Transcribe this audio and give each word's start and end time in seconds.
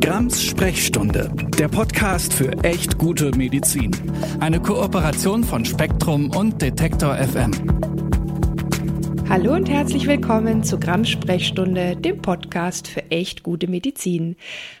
Grams 0.00 0.42
Sprechstunde, 0.42 1.30
der 1.58 1.68
Podcast 1.68 2.32
für 2.32 2.50
echt 2.64 2.96
gute 2.96 3.36
Medizin. 3.36 3.90
Eine 4.40 4.58
Kooperation 4.58 5.44
von 5.44 5.64
Spektrum 5.64 6.30
und 6.34 6.62
Detektor 6.62 7.16
FM. 7.16 7.52
Hallo 9.28 9.52
und 9.52 9.68
herzlich 9.68 10.06
willkommen 10.06 10.64
zu 10.64 10.80
Grams 10.80 11.10
Sprechstunde, 11.10 11.96
dem 11.96 12.20
Podcast 12.22 12.88
für 12.88 13.10
echt 13.10 13.42
gute 13.42 13.68
Medizin. 13.68 14.36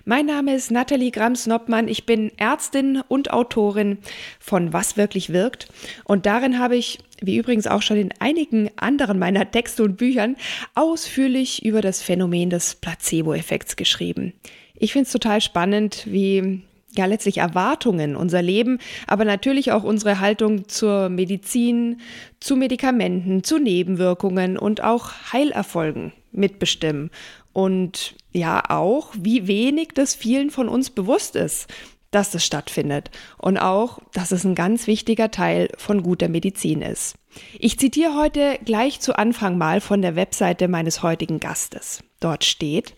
Mein 0.06 0.24
Name 0.24 0.54
ist 0.54 0.70
Nathalie 0.70 1.10
Grams-Noppmann. 1.10 1.86
Ich 1.86 2.06
bin 2.06 2.32
Ärztin 2.38 3.02
und 3.06 3.30
Autorin 3.30 3.98
von 4.40 4.72
Was 4.72 4.96
wirklich 4.96 5.32
wirkt. 5.32 5.68
Und 6.04 6.24
darin 6.24 6.58
habe 6.58 6.76
ich 6.76 6.98
wie 7.20 7.36
übrigens 7.36 7.66
auch 7.66 7.82
schon 7.82 7.98
in 7.98 8.14
einigen 8.18 8.70
anderen 8.76 9.18
meiner 9.18 9.50
Texte 9.50 9.82
und 9.82 9.98
Büchern, 9.98 10.36
ausführlich 10.74 11.64
über 11.64 11.82
das 11.82 12.02
Phänomen 12.02 12.48
des 12.48 12.76
Placebo-Effekts 12.76 13.76
geschrieben. 13.76 14.32
Ich 14.80 14.92
finde 14.92 15.06
es 15.06 15.12
total 15.12 15.40
spannend, 15.40 16.06
wie 16.06 16.62
ja 16.96 17.04
letztlich 17.04 17.38
Erwartungen, 17.38 18.16
unser 18.16 18.42
Leben, 18.42 18.78
aber 19.06 19.24
natürlich 19.24 19.70
auch 19.70 19.84
unsere 19.84 20.18
Haltung 20.18 20.68
zur 20.68 21.08
Medizin, 21.08 22.00
zu 22.40 22.56
Medikamenten, 22.56 23.44
zu 23.44 23.58
Nebenwirkungen 23.58 24.58
und 24.58 24.82
auch 24.82 25.12
Heilerfolgen 25.32 26.12
mitbestimmen. 26.32 27.10
Und 27.52 28.16
ja 28.32 28.62
auch, 28.70 29.12
wie 29.16 29.46
wenig 29.46 29.90
das 29.94 30.14
vielen 30.14 30.50
von 30.50 30.68
uns 30.68 30.90
bewusst 30.90 31.36
ist 31.36 31.68
dass 32.10 32.30
das 32.30 32.44
stattfindet 32.44 33.10
und 33.38 33.58
auch, 33.58 34.00
dass 34.12 34.32
es 34.32 34.44
ein 34.44 34.54
ganz 34.54 34.86
wichtiger 34.86 35.30
Teil 35.30 35.68
von 35.76 36.02
guter 36.02 36.28
Medizin 36.28 36.82
ist. 36.82 37.14
Ich 37.58 37.78
zitiere 37.78 38.16
heute 38.16 38.58
gleich 38.64 39.00
zu 39.00 39.16
Anfang 39.16 39.56
mal 39.56 39.80
von 39.80 40.02
der 40.02 40.16
Webseite 40.16 40.66
meines 40.66 41.02
heutigen 41.02 41.38
Gastes. 41.38 42.02
Dort 42.18 42.44
steht, 42.44 42.94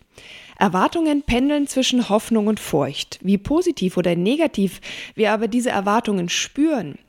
Erwartungen 0.62 1.25
pendeln 1.25 1.66
zwischen 1.66 2.09
Hoffnung 2.09 2.47
und 2.47 2.61
Furcht. 2.61 3.19
Wie 3.20 3.37
positiv 3.37 3.97
oder 3.97 4.15
negativ 4.15 4.81
wir 5.17 5.33
aber 5.33 5.48
diese 5.48 5.70
Erwartungen 5.70 6.28
spüren, 6.28 7.00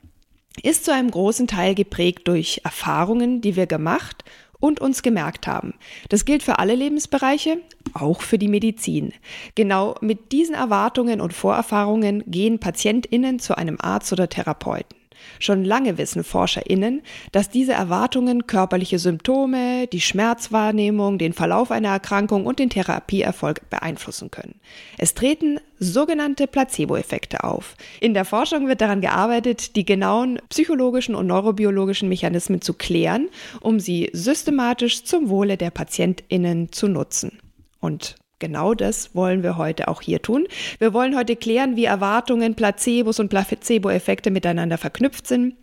ist 0.64 0.84
zu 0.84 0.92
einem 0.92 1.08
großen 1.08 1.46
Teil 1.46 1.76
geprägt 1.76 2.26
durch 2.26 2.62
Erfahrungen, 2.64 3.42
die 3.42 3.54
wir 3.54 3.66
gemacht 3.66 4.24
und 4.58 4.80
uns 4.80 5.04
gemerkt 5.04 5.46
haben. 5.46 5.74
Das 6.08 6.24
gilt 6.24 6.42
für 6.42 6.58
alle 6.58 6.74
Lebensbereiche, 6.74 7.58
auch 7.92 8.22
für 8.22 8.38
die 8.38 8.48
Medizin. 8.48 9.12
Genau 9.54 9.94
mit 10.00 10.32
diesen 10.32 10.56
Erwartungen 10.56 11.20
und 11.20 11.32
Vorerfahrungen 11.32 12.24
gehen 12.26 12.58
Patientinnen 12.58 13.38
zu 13.38 13.56
einem 13.56 13.76
Arzt 13.80 14.12
oder 14.12 14.28
Therapeuten. 14.28 14.98
Schon 15.38 15.64
lange 15.64 15.98
wissen 15.98 16.24
ForscherInnen, 16.24 17.02
dass 17.32 17.50
diese 17.50 17.72
Erwartungen 17.72 18.46
körperliche 18.46 18.98
Symptome, 18.98 19.86
die 19.86 20.00
Schmerzwahrnehmung, 20.00 21.18
den 21.18 21.32
Verlauf 21.32 21.70
einer 21.70 21.90
Erkrankung 21.90 22.46
und 22.46 22.58
den 22.58 22.70
Therapieerfolg 22.70 23.68
beeinflussen 23.70 24.30
können. 24.30 24.60
Es 24.98 25.14
treten 25.14 25.58
sogenannte 25.78 26.46
Placebo-Effekte 26.46 27.44
auf. 27.44 27.76
In 28.00 28.14
der 28.14 28.24
Forschung 28.24 28.68
wird 28.68 28.80
daran 28.80 29.00
gearbeitet, 29.00 29.76
die 29.76 29.84
genauen 29.84 30.40
psychologischen 30.48 31.14
und 31.14 31.26
neurobiologischen 31.26 32.08
Mechanismen 32.08 32.60
zu 32.60 32.74
klären, 32.74 33.28
um 33.60 33.80
sie 33.80 34.10
systematisch 34.12 35.04
zum 35.04 35.28
Wohle 35.28 35.56
der 35.56 35.70
PatientInnen 35.70 36.72
zu 36.72 36.88
nutzen. 36.88 37.38
Und 37.80 38.16
Genau 38.38 38.74
das 38.74 39.14
wollen 39.14 39.42
wir 39.42 39.56
heute 39.56 39.88
auch 39.88 40.02
hier 40.02 40.20
tun. 40.20 40.46
Wir 40.78 40.92
wollen 40.92 41.16
heute 41.16 41.36
klären, 41.36 41.76
wie 41.76 41.84
Erwartungen, 41.84 42.54
Placebos 42.54 43.20
und 43.20 43.28
Placebo-Effekte 43.28 44.30
miteinander 44.30 44.78
verknüpft 44.78 45.26
sind. 45.26 45.54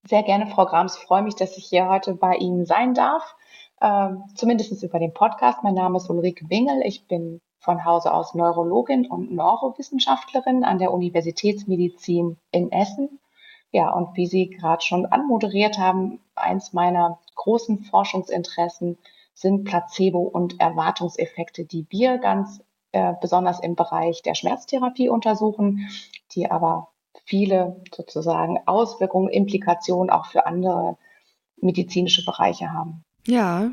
Sehr 0.09 0.23
gerne, 0.23 0.47
Frau 0.47 0.65
Grams. 0.65 0.97
Ich 0.97 1.03
freue 1.03 1.21
mich, 1.21 1.35
dass 1.35 1.59
ich 1.59 1.67
hier 1.67 1.91
heute 1.91 2.15
bei 2.15 2.37
Ihnen 2.37 2.65
sein 2.65 2.95
darf. 2.95 3.35
Ähm, 3.83 4.23
zumindest 4.35 4.83
über 4.83 4.99
den 4.99 5.13
Podcast. 5.13 5.59
Mein 5.63 5.75
Name 5.75 5.99
ist 5.99 6.09
Ulrike 6.09 6.47
Bingel. 6.47 6.81
Ich 6.87 7.07
bin 7.07 7.43
von 7.59 7.85
Hause 7.85 8.15
aus 8.15 8.35
Neurologin 8.35 9.09
und 9.09 9.31
Neurowissenschaftlerin 9.31 10.65
an 10.65 10.79
der 10.79 10.91
Universitätsmedizin 10.91 12.39
in 12.51 12.73
Essen. 12.73 13.21
Ja, 13.73 13.91
und 13.91 14.17
wie 14.17 14.27
Sie 14.27 14.49
gerade 14.49 14.83
schon 14.83 15.05
anmoderiert 15.05 15.77
haben, 15.77 16.19
eins 16.35 16.73
meiner 16.73 17.19
großen 17.35 17.85
Forschungsinteressen 17.85 18.97
sind 19.35 19.65
Placebo- 19.65 20.29
und 20.29 20.61
Erwartungseffekte, 20.61 21.65
die 21.65 21.87
wir 21.91 22.19
ganz 22.19 22.63
äh, 22.93 23.15
besonders 23.21 23.61
im 23.61 23.77
Bereich 23.77 24.23
der 24.23 24.35
Schmerztherapie 24.35 25.09
untersuchen, 25.09 25.89
die 26.33 26.51
aber 26.51 26.89
viele 27.25 27.81
sozusagen 27.95 28.59
Auswirkungen, 28.67 29.29
Implikationen 29.29 30.11
auch 30.11 30.27
für 30.27 30.47
andere 30.47 30.97
medizinische 31.57 32.25
Bereiche 32.25 32.73
haben. 32.73 33.05
Ja, 33.27 33.71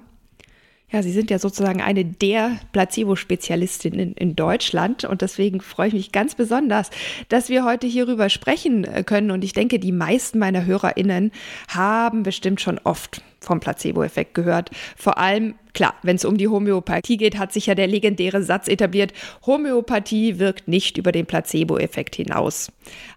ja, 0.90 1.04
Sie 1.04 1.12
sind 1.12 1.30
ja 1.30 1.38
sozusagen 1.38 1.82
eine 1.82 2.06
der 2.06 2.60
Placebo-Spezialistinnen 2.72 4.14
in 4.14 4.38
Deutschland 4.38 5.04
und 5.04 5.22
deswegen 5.22 5.60
freue 5.60 5.90
ich 5.90 5.94
mich 5.94 6.12
ganz 6.14 6.34
besonders, 6.34 6.92
dass 7.28 7.50
wir 7.50 7.66
heute 7.66 7.88
hierüber 7.88 8.30
sprechen 8.30 8.86
äh, 8.86 9.04
können. 9.04 9.32
Und 9.32 9.44
ich 9.44 9.52
denke, 9.52 9.80
die 9.80 9.92
meisten 9.92 10.40
meiner 10.40 10.66
HörerInnen 10.66 11.32
haben 11.68 12.24
bestimmt 12.24 12.62
schon 12.62 12.80
oft 12.80 13.22
vom 13.42 13.60
Placebo-Effekt 13.60 14.34
gehört. 14.34 14.72
Vor 14.96 15.18
allem, 15.18 15.56
klar, 15.74 15.94
wenn 16.04 16.16
es 16.16 16.24
um 16.24 16.38
die 16.38 16.48
Homöopathie 16.48 17.18
geht, 17.18 17.38
hat 17.38 17.52
sich 17.52 17.66
ja 17.66 17.76
der 17.76 17.88
legendäre 17.88 18.42
Satz 18.42 18.70
etabliert, 18.70 19.12
Homöopathie 19.46 20.40
wirkt 20.40 20.70
nicht 20.70 20.98
über 20.98 21.12
den 21.12 21.26
Placebo-Effekt 21.26 22.16
hinaus. 22.16 22.72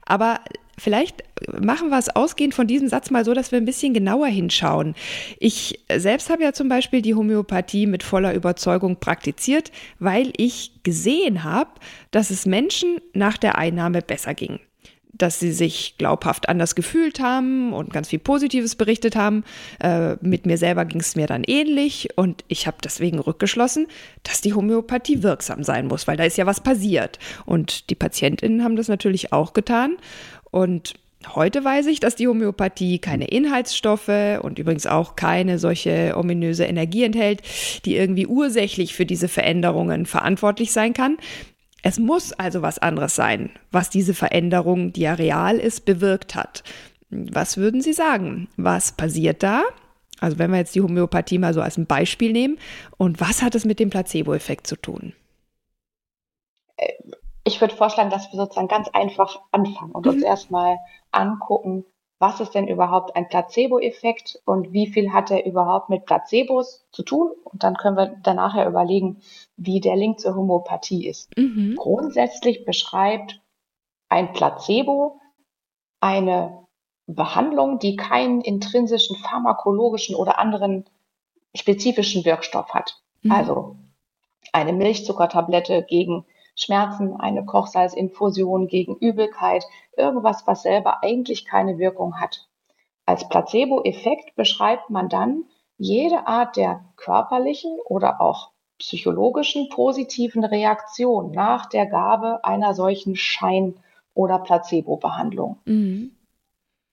Aber 0.05 0.41
Vielleicht 0.81 1.25
machen 1.61 1.91
wir 1.91 1.99
es 1.99 2.09
ausgehend 2.09 2.55
von 2.55 2.67
diesem 2.67 2.89
Satz 2.89 3.11
mal 3.11 3.25
so, 3.25 3.35
dass 3.35 3.53
wir 3.53 3.59
ein 3.59 3.67
bisschen 3.67 3.93
genauer 3.93 4.29
hinschauen. 4.29 4.95
Ich 5.39 5.85
selbst 5.95 6.31
habe 6.31 6.43
ja 6.43 6.55
zum 6.55 6.71
Beispiel 6.71 7.03
die 7.03 7.15
Homöopathie 7.15 7.87
mit 7.87 8.03
voller 8.03 8.33
Überzeugung 8.33 8.97
praktiziert, 8.97 9.73
weil 9.99 10.33
ich 10.39 10.83
gesehen 10.83 11.45
habe, 11.45 11.71
dass 12.13 12.31
es 12.31 12.47
Menschen 12.47 12.99
nach 13.13 13.37
der 13.37 13.59
Einnahme 13.59 14.01
besser 14.01 14.33
ging 14.33 14.59
dass 15.13 15.39
sie 15.39 15.53
sich 15.53 15.97
glaubhaft 15.99 16.49
anders 16.49 16.75
gefühlt 16.75 17.21
haben 17.21 17.73
und 17.73 17.93
ganz 17.93 18.09
viel 18.09 18.19
Positives 18.19 18.75
berichtet 18.75 19.17
haben. 19.17 19.45
Äh, 19.83 20.17
mit 20.23 20.47
mir 20.47 20.57
selber 20.57 20.85
ging 20.85 21.01
es 21.01 21.17
mir 21.17 21.27
dann 21.27 21.45
ähnlich 21.45 22.09
und 22.17 22.45
ich 22.49 22.67
habe 22.67 22.79
deswegen 22.83 23.19
rückgeschlossen, 23.19 23.87
dass 24.23 24.41
die 24.41 24.55
Homöopathie 24.55 25.23
wirksam 25.23 25.63
sein 25.63 25.87
muss, 25.87 26.07
weil 26.07 26.17
da 26.17 26.25
ist 26.25 26.39
ja 26.39 26.47
was 26.47 26.63
passiert. 26.63 27.19
Und 27.45 27.91
die 27.91 27.95
Patientinnen 27.95 28.65
haben 28.65 28.77
das 28.77 28.89
natürlich 28.89 29.33
auch 29.33 29.53
getan. 29.53 29.97
Und 30.51 30.95
Heute 31.35 31.63
weiß 31.63 31.87
ich, 31.89 32.01
dass 32.01 32.17
die 32.17 32.29
Homöopathie 32.29 32.99
keine 32.99 33.27
Inhaltsstoffe 33.27 34.41
und 34.41 34.59
übrigens 34.59 34.87
auch 34.87 35.17
keine 35.17 35.59
solche 35.59 36.17
ominöse 36.17 36.65
Energie 36.65 37.05
enthält, 37.05 37.43
die 37.85 37.95
irgendwie 37.97 38.27
ursächlich 38.27 38.95
für 38.95 39.05
diese 39.05 39.29
Veränderungen 39.29 40.07
verantwortlich 40.07 40.73
sein 40.73 40.95
kann. 40.95 41.19
Es 41.83 41.99
muss 41.99 42.33
also 42.33 42.63
was 42.63 42.79
anderes 42.79 43.15
sein, 43.15 43.51
was 43.71 43.91
diese 43.91 44.15
Veränderung, 44.15 44.95
die 44.95 45.03
ja 45.03 45.13
real 45.13 45.59
ist, 45.59 45.85
bewirkt 45.85 46.35
hat. 46.35 46.65
Was 47.11 47.59
würden 47.59 47.83
Sie 47.83 47.93
sagen? 47.93 48.49
Was 48.57 48.93
passiert 48.93 49.43
da? 49.43 49.63
Also 50.21 50.39
wenn 50.39 50.51
wir 50.51 50.59
jetzt 50.59 50.75
die 50.75 50.83
Homöopathie 50.83 51.39
mal 51.39 51.53
so 51.53 51.61
als 51.61 51.77
ein 51.77 51.87
Beispiel 51.87 52.33
nehmen. 52.33 52.59
Und 52.97 53.21
was 53.21 53.43
hat 53.43 53.55
es 53.55 53.67
mit 53.67 53.79
dem 53.79 53.91
Placebo-Effekt 53.91 54.67
zu 54.67 54.77
tun? 54.77 55.13
Ich 57.51 57.61
würde 57.61 57.75
vorschlagen, 57.75 58.11
dass 58.11 58.31
wir 58.33 58.39
sozusagen 58.39 58.69
ganz 58.69 58.89
einfach 58.89 59.41
anfangen 59.51 59.91
und 59.91 60.07
mhm. 60.07 60.13
uns 60.13 60.23
erstmal 60.23 60.79
angucken, 61.11 61.85
was 62.21 62.39
ist 62.39 62.55
denn 62.55 62.69
überhaupt 62.69 63.17
ein 63.17 63.29
Placebo-Effekt 63.29 64.41
und 64.45 64.73
wie 64.73 64.87
viel 64.87 65.13
hat 65.13 65.31
er 65.31 65.47
überhaupt 65.47 65.89
mit 65.89 66.05
Placebos 66.05 66.87
zu 66.93 67.03
tun? 67.03 67.33
Und 67.45 67.65
dann 67.65 67.77
können 67.77 67.97
wir 67.97 68.15
danach 68.23 68.55
ja 68.55 68.69
überlegen, 68.69 69.23
wie 69.57 69.81
der 69.81 69.97
Link 69.97 70.21
zur 70.21 70.37
Homöopathie 70.37 71.09
ist. 71.09 71.35
Mhm. 71.37 71.77
Grundsätzlich 71.77 72.65
beschreibt 72.65 73.41
ein 74.11 74.33
Placebo 74.33 75.19
eine 76.01 76.67
Behandlung, 77.07 77.79
die 77.79 77.97
keinen 77.97 78.43
intrinsischen 78.43 79.17
pharmakologischen 79.17 80.15
oder 80.15 80.39
anderen 80.39 80.85
spezifischen 81.55 82.25
Wirkstoff 82.25 82.75
hat. 82.75 83.01
Mhm. 83.23 83.33
Also 83.33 83.77
eine 84.53 84.73
Milchzuckertablette 84.73 85.85
gegen 85.89 86.27
Schmerzen, 86.55 87.19
eine 87.19 87.45
Kochsalzinfusion 87.45 88.67
gegen 88.69 88.97
Übelkeit, 88.97 89.65
irgendwas, 89.97 90.47
was 90.47 90.63
selber 90.63 91.03
eigentlich 91.03 91.45
keine 91.45 91.79
Wirkung 91.79 92.21
hat. 92.21 92.49
Als 93.07 93.29
Placebo-Effekt 93.29 94.37
beschreibt 94.37 94.91
man 94.91 95.09
dann, 95.09 95.45
jede 95.77 96.27
Art 96.27 96.57
der 96.57 96.85
körperlichen 96.97 97.79
oder 97.87 98.21
auch 98.21 98.51
psychologischen 98.79 99.69
positiven 99.69 100.45
Reaktion 100.45 101.31
nach 101.33 101.67
der 101.67 101.87
Gabe 101.87 102.45
einer 102.45 102.75
solchen 102.75 103.17
Schein- 103.17 103.77
oder 104.15 104.39
Placebo-Behandlung. 104.39 105.59
Mhm. 105.65 106.13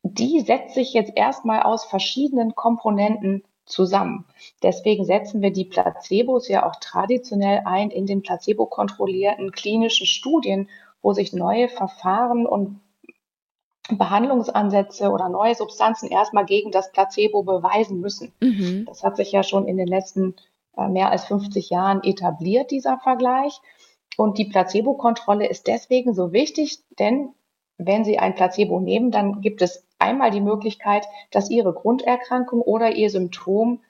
Die 0.03 0.39
setzt 0.39 0.75
sich 0.75 0.93
jetzt 0.93 1.11
erstmal 1.15 1.63
aus 1.63 1.85
verschiedenen 1.85 2.55
Komponenten 2.55 3.43
zusammen. 3.67 4.25
Deswegen 4.63 5.05
setzen 5.05 5.41
wir 5.41 5.51
die 5.51 5.65
Placebos 5.65 6.47
ja 6.47 6.65
auch 6.65 6.77
traditionell 6.79 7.61
ein 7.65 7.91
in 7.91 8.05
den 8.05 8.21
placebo-kontrollierten 8.23 9.51
klinischen 9.51 10.07
Studien, 10.07 10.69
wo 11.01 11.13
sich 11.13 11.33
neue 11.33 11.69
Verfahren 11.69 12.47
und 12.47 12.79
Behandlungsansätze 13.89 15.11
oder 15.11 15.29
neue 15.29 15.55
Substanzen 15.55 16.09
erstmal 16.09 16.45
gegen 16.45 16.71
das 16.71 16.91
Placebo 16.91 17.43
beweisen 17.43 18.01
müssen. 18.01 18.33
Mhm. 18.41 18.85
Das 18.85 19.03
hat 19.03 19.15
sich 19.15 19.31
ja 19.31 19.43
schon 19.43 19.67
in 19.67 19.77
den 19.77 19.87
letzten 19.87 20.35
äh, 20.75 20.87
mehr 20.87 21.11
als 21.11 21.25
50 21.25 21.69
Jahren 21.69 22.03
etabliert, 22.03 22.71
dieser 22.71 22.97
Vergleich. 22.97 23.61
Und 24.17 24.37
die 24.37 24.45
Placebo-Kontrolle 24.45 25.47
ist 25.47 25.67
deswegen 25.67 26.13
so 26.13 26.33
wichtig, 26.33 26.79
denn 26.99 27.33
wenn 27.77 28.03
Sie 28.03 28.19
ein 28.19 28.35
Placebo 28.35 28.79
nehmen, 28.79 29.11
dann 29.11 29.41
gibt 29.41 29.61
es 29.61 29.85
einmal 29.99 30.31
die 30.31 30.41
Möglichkeit, 30.41 31.05
dass 31.31 31.49
Ihre 31.49 31.73
Grunderkrankung 31.73 32.61
oder 32.61 32.91
Ihr 32.91 33.09
Symptom 33.09 33.81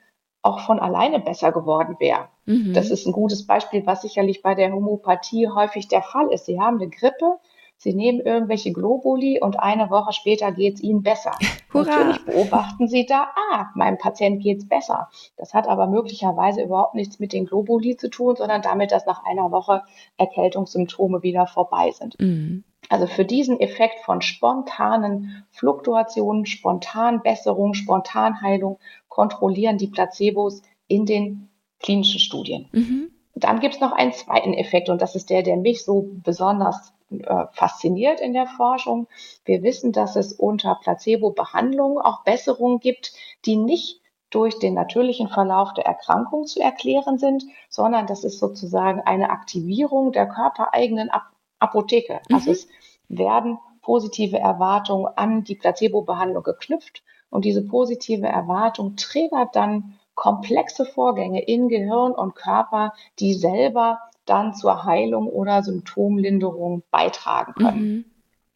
auch 0.42 0.60
von 0.62 0.80
alleine 0.80 1.19
besser 1.19 1.51
geworden 1.51 1.98
wäre. 2.00 2.30
Mhm. 2.45 2.74
Das 2.74 2.89
ist 2.89 3.06
ein 3.06 3.12
gutes 3.12 3.45
Beispiel, 3.45 3.86
was 3.86 4.01
sicherlich 4.01 4.42
bei 4.42 4.56
der 4.56 4.72
Homöopathie 4.72 5.50
häufig 5.50 5.88
der 5.88 6.01
Fall 6.01 6.31
ist. 6.31 6.45
Sie 6.45 6.60
haben 6.60 6.80
eine 6.80 6.89
Grippe, 6.89 7.39
Sie 7.77 7.94
nehmen 7.94 8.19
irgendwelche 8.19 8.74
Globuli 8.74 9.39
und 9.39 9.59
eine 9.59 9.89
Woche 9.91 10.12
später 10.12 10.51
geht 10.51 10.75
es 10.75 10.81
Ihnen 10.81 11.03
besser. 11.03 11.31
Hurra. 11.74 11.85
Natürlich 11.85 12.25
beobachten 12.25 12.88
Sie 12.88 13.06
da, 13.06 13.29
ah, 13.51 13.68
meinem 13.75 13.97
Patient 13.97 14.41
geht 14.41 14.59
es 14.59 14.68
besser. 14.68 15.09
Das 15.38 15.53
hat 15.53 15.68
aber 15.68 15.85
möglicherweise 15.88 16.63
überhaupt 16.63 16.95
nichts 16.95 17.19
mit 17.19 17.33
den 17.33 17.45
Globuli 17.45 17.95
zu 17.95 18.09
tun, 18.09 18.35
sondern 18.35 18.63
damit, 18.63 18.91
dass 18.91 19.06
nach 19.06 19.24
einer 19.25 19.51
Woche 19.51 19.83
Erkältungssymptome 20.18 21.21
wieder 21.21 21.45
vorbei 21.45 21.91
sind. 21.91 22.19
Mhm. 22.19 22.63
Also 22.89 23.06
für 23.06 23.25
diesen 23.25 23.59
Effekt 23.59 24.00
von 24.06 24.21
spontanen 24.21 25.45
Fluktuationen, 25.51 26.45
Spontanbesserung, 26.45 27.73
Spontanheilung 27.73 28.80
kontrollieren 29.09 29.77
die 29.77 29.88
Placebos 29.88 30.62
in 30.88 31.06
den 31.06 31.50
klinischen 31.80 32.19
Studien. 32.19 32.69
Mhm. 32.71 33.12
Dann 33.35 33.59
gibt 33.59 33.75
es 33.75 33.81
noch 33.81 33.91
einen 33.91 34.13
zweiten 34.13 34.53
Effekt 34.53 34.89
und 34.89 35.01
das 35.01 35.15
ist 35.15 35.30
der, 35.30 35.44
der 35.44 35.57
mich 35.57 35.83
so 35.83 36.09
besonders 36.23 36.94
äh, 37.09 37.45
fasziniert 37.51 38.19
in 38.19 38.33
der 38.33 38.48
Forschung. 38.48 39.07
Wir 39.45 39.63
wissen, 39.63 39.92
dass 39.92 40.15
es 40.15 40.33
unter 40.33 40.75
Placebo-Behandlung 40.75 42.00
auch 42.00 42.24
Besserungen 42.24 42.80
gibt, 42.80 43.13
die 43.45 43.56
nicht 43.56 44.01
durch 44.30 44.59
den 44.59 44.74
natürlichen 44.74 45.30
Verlauf 45.30 45.74
der 45.74 45.86
Erkrankung 45.86 46.45
zu 46.45 46.59
erklären 46.59 47.18
sind, 47.18 47.45
sondern 47.69 48.07
das 48.07 48.24
ist 48.24 48.39
sozusagen 48.39 49.01
eine 49.01 49.30
Aktivierung 49.30 50.12
der 50.12 50.27
körpereigenen 50.27 51.09
Ap 51.09 51.24
Apotheke. 51.59 52.19
Mhm. 52.30 52.36
Also 52.36 52.51
es 52.51 52.68
werden 53.07 53.57
positive 53.81 54.38
Erwartungen 54.38 55.07
an 55.15 55.44
die 55.44 55.56
Placebo-Behandlung 55.56 56.44
geknüpft 56.44 57.04
und 57.30 57.45
diese 57.45 57.65
positive 57.65 58.27
Erwartung 58.27 58.95
triggert 58.95 59.56
dann 59.56 59.98
komplexe 60.13 60.86
Vorgänge 60.86 61.42
in 61.42 61.69
Gehirn 61.69 62.12
und 62.12 62.36
Körper, 62.36 62.94
die 63.19 63.33
selber 63.33 64.00
dann 64.27 64.53
zur 64.53 64.83
Heilung 64.83 65.27
oder 65.27 65.63
Symptomlinderung 65.63 66.83
beitragen 66.91 67.53
können. 67.53 67.81
Mhm. 67.81 68.06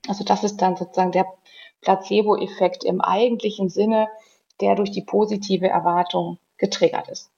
Also 0.07 0.23
das 0.23 0.43
ist 0.43 0.57
dann 0.61 0.75
sozusagen 0.75 1.11
der 1.11 1.25
Placebo-Effekt 1.81 2.83
im 2.83 3.01
eigentlichen 3.01 3.69
Sinne, 3.69 4.07
der 4.59 4.75
durch 4.75 4.91
die 4.91 5.01
positive 5.01 5.67
Erwartung 5.67 6.37
getriggert 6.57 7.09
ist. 7.09 7.30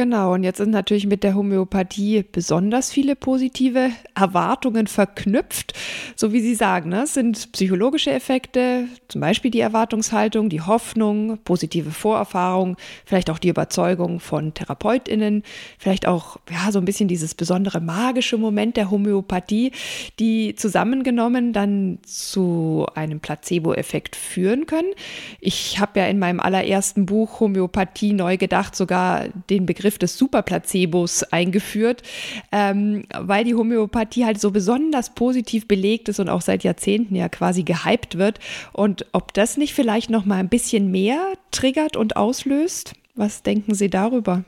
Genau, 0.00 0.32
und 0.32 0.44
jetzt 0.44 0.56
sind 0.56 0.70
natürlich 0.70 1.06
mit 1.06 1.22
der 1.22 1.34
Homöopathie 1.34 2.22
besonders 2.22 2.90
viele 2.90 3.14
positive 3.14 3.90
Erwartungen 4.14 4.86
verknüpft. 4.86 5.74
So 6.16 6.32
wie 6.32 6.40
Sie 6.40 6.54
sagen, 6.54 6.88
ne? 6.88 7.02
es 7.02 7.12
sind 7.12 7.52
psychologische 7.52 8.10
Effekte, 8.10 8.86
zum 9.08 9.20
Beispiel 9.20 9.50
die 9.50 9.60
Erwartungshaltung, 9.60 10.48
die 10.48 10.62
Hoffnung, 10.62 11.36
positive 11.44 11.90
Vorerfahrung, 11.90 12.78
vielleicht 13.04 13.28
auch 13.28 13.38
die 13.38 13.50
Überzeugung 13.50 14.20
von 14.20 14.54
TherapeutInnen, 14.54 15.42
vielleicht 15.78 16.08
auch 16.08 16.38
ja, 16.50 16.72
so 16.72 16.78
ein 16.78 16.86
bisschen 16.86 17.06
dieses 17.08 17.34
besondere 17.34 17.82
magische 17.82 18.38
Moment 18.38 18.78
der 18.78 18.90
Homöopathie, 18.90 19.72
die 20.18 20.54
zusammengenommen 20.54 21.52
dann 21.52 21.98
zu 22.06 22.86
einem 22.94 23.20
Placebo-Effekt 23.20 24.16
führen 24.16 24.64
können. 24.64 24.94
Ich 25.40 25.78
habe 25.78 26.00
ja 26.00 26.06
in 26.06 26.18
meinem 26.18 26.40
allerersten 26.40 27.04
Buch 27.04 27.40
Homöopathie 27.40 28.14
neu 28.14 28.38
gedacht 28.38 28.74
sogar 28.74 29.28
den 29.50 29.66
Begriff 29.66 29.89
Begriff 29.90 29.98
des 29.98 30.16
Superplacebos 30.18 31.24
eingeführt, 31.24 32.02
ähm, 32.52 33.04
weil 33.18 33.44
die 33.44 33.56
Homöopathie 33.56 34.24
halt 34.24 34.40
so 34.40 34.52
besonders 34.52 35.10
positiv 35.10 35.66
belegt 35.66 36.08
ist 36.08 36.20
und 36.20 36.28
auch 36.28 36.42
seit 36.42 36.62
Jahrzehnten 36.62 37.16
ja 37.16 37.28
quasi 37.28 37.64
gehypt 37.64 38.16
wird. 38.16 38.38
Und 38.72 39.06
ob 39.12 39.34
das 39.34 39.56
nicht 39.56 39.74
vielleicht 39.74 40.08
noch 40.10 40.24
mal 40.24 40.36
ein 40.36 40.48
bisschen 40.48 40.92
mehr 40.92 41.32
triggert 41.50 41.96
und 41.96 42.16
auslöst? 42.16 42.94
Was 43.16 43.42
denken 43.42 43.74
Sie 43.74 43.90
darüber? 43.90 44.44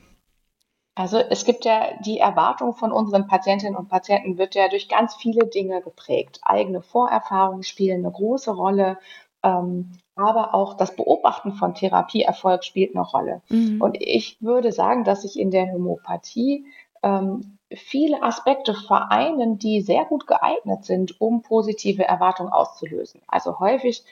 Also 0.95 1.17
es 1.17 1.43
gibt 1.43 1.65
ja 1.65 1.87
die 2.05 2.19
Erwartung 2.19 2.75
von 2.75 2.91
unseren 2.91 3.27
Patientinnen 3.27 3.75
und 3.75 3.89
Patienten 3.89 4.37
wird 4.37 4.53
ja 4.53 4.69
durch 4.69 4.87
ganz 4.87 5.15
viele 5.15 5.47
Dinge 5.47 5.81
geprägt. 5.81 6.39
Eigene 6.43 6.81
Vorerfahrungen 6.81 7.63
spielen 7.63 8.05
eine 8.05 8.13
große 8.13 8.51
Rolle. 8.51 8.99
Ähm, 9.43 9.91
aber 10.15 10.53
auch 10.53 10.75
das 10.75 10.95
Beobachten 10.95 11.53
von 11.53 11.73
Therapieerfolg 11.73 12.63
spielt 12.63 12.95
eine 12.95 13.05
Rolle. 13.05 13.41
Mhm. 13.49 13.81
Und 13.81 13.97
ich 13.99 14.37
würde 14.41 14.71
sagen, 14.71 15.03
dass 15.03 15.23
sich 15.23 15.39
in 15.39 15.51
der 15.51 15.71
Homöopathie 15.71 16.65
ähm, 17.01 17.57
viele 17.75 18.21
Aspekte 18.21 18.73
vereinen, 18.73 19.57
die 19.57 19.81
sehr 19.81 20.05
gut 20.05 20.27
geeignet 20.27 20.85
sind, 20.85 21.19
um 21.19 21.41
positive 21.41 22.03
Erwartungen 22.03 22.51
auszulösen. 22.51 23.21
Also 23.27 23.59
häufig 23.59 24.03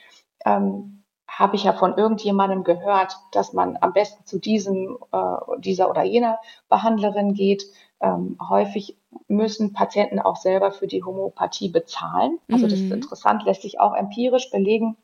ähm, 0.44 1.02
habe 1.28 1.56
ich 1.56 1.64
ja 1.64 1.72
von 1.72 1.96
irgendjemandem 1.96 2.62
gehört, 2.62 3.16
dass 3.30 3.52
man 3.52 3.78
am 3.80 3.92
besten 3.92 4.26
zu 4.26 4.38
diesem, 4.38 4.98
äh, 5.12 5.36
dieser 5.58 5.88
oder 5.88 6.02
jener 6.02 6.38
Behandlerin 6.68 7.32
geht. 7.32 7.64
Ähm, 8.00 8.36
häufig 8.48 8.98
müssen 9.28 9.72
Patienten 9.72 10.18
auch 10.18 10.36
selber 10.36 10.72
für 10.72 10.86
die 10.86 11.04
Homöopathie 11.04 11.68
bezahlen. 11.68 12.38
Also 12.50 12.64
das 12.66 12.74
ist 12.74 12.86
mhm. 12.86 12.92
interessant, 12.92 13.44
lässt 13.44 13.62
sich 13.62 13.80
auch 13.80 13.94
empirisch 13.94 14.50
belegen, 14.50 14.96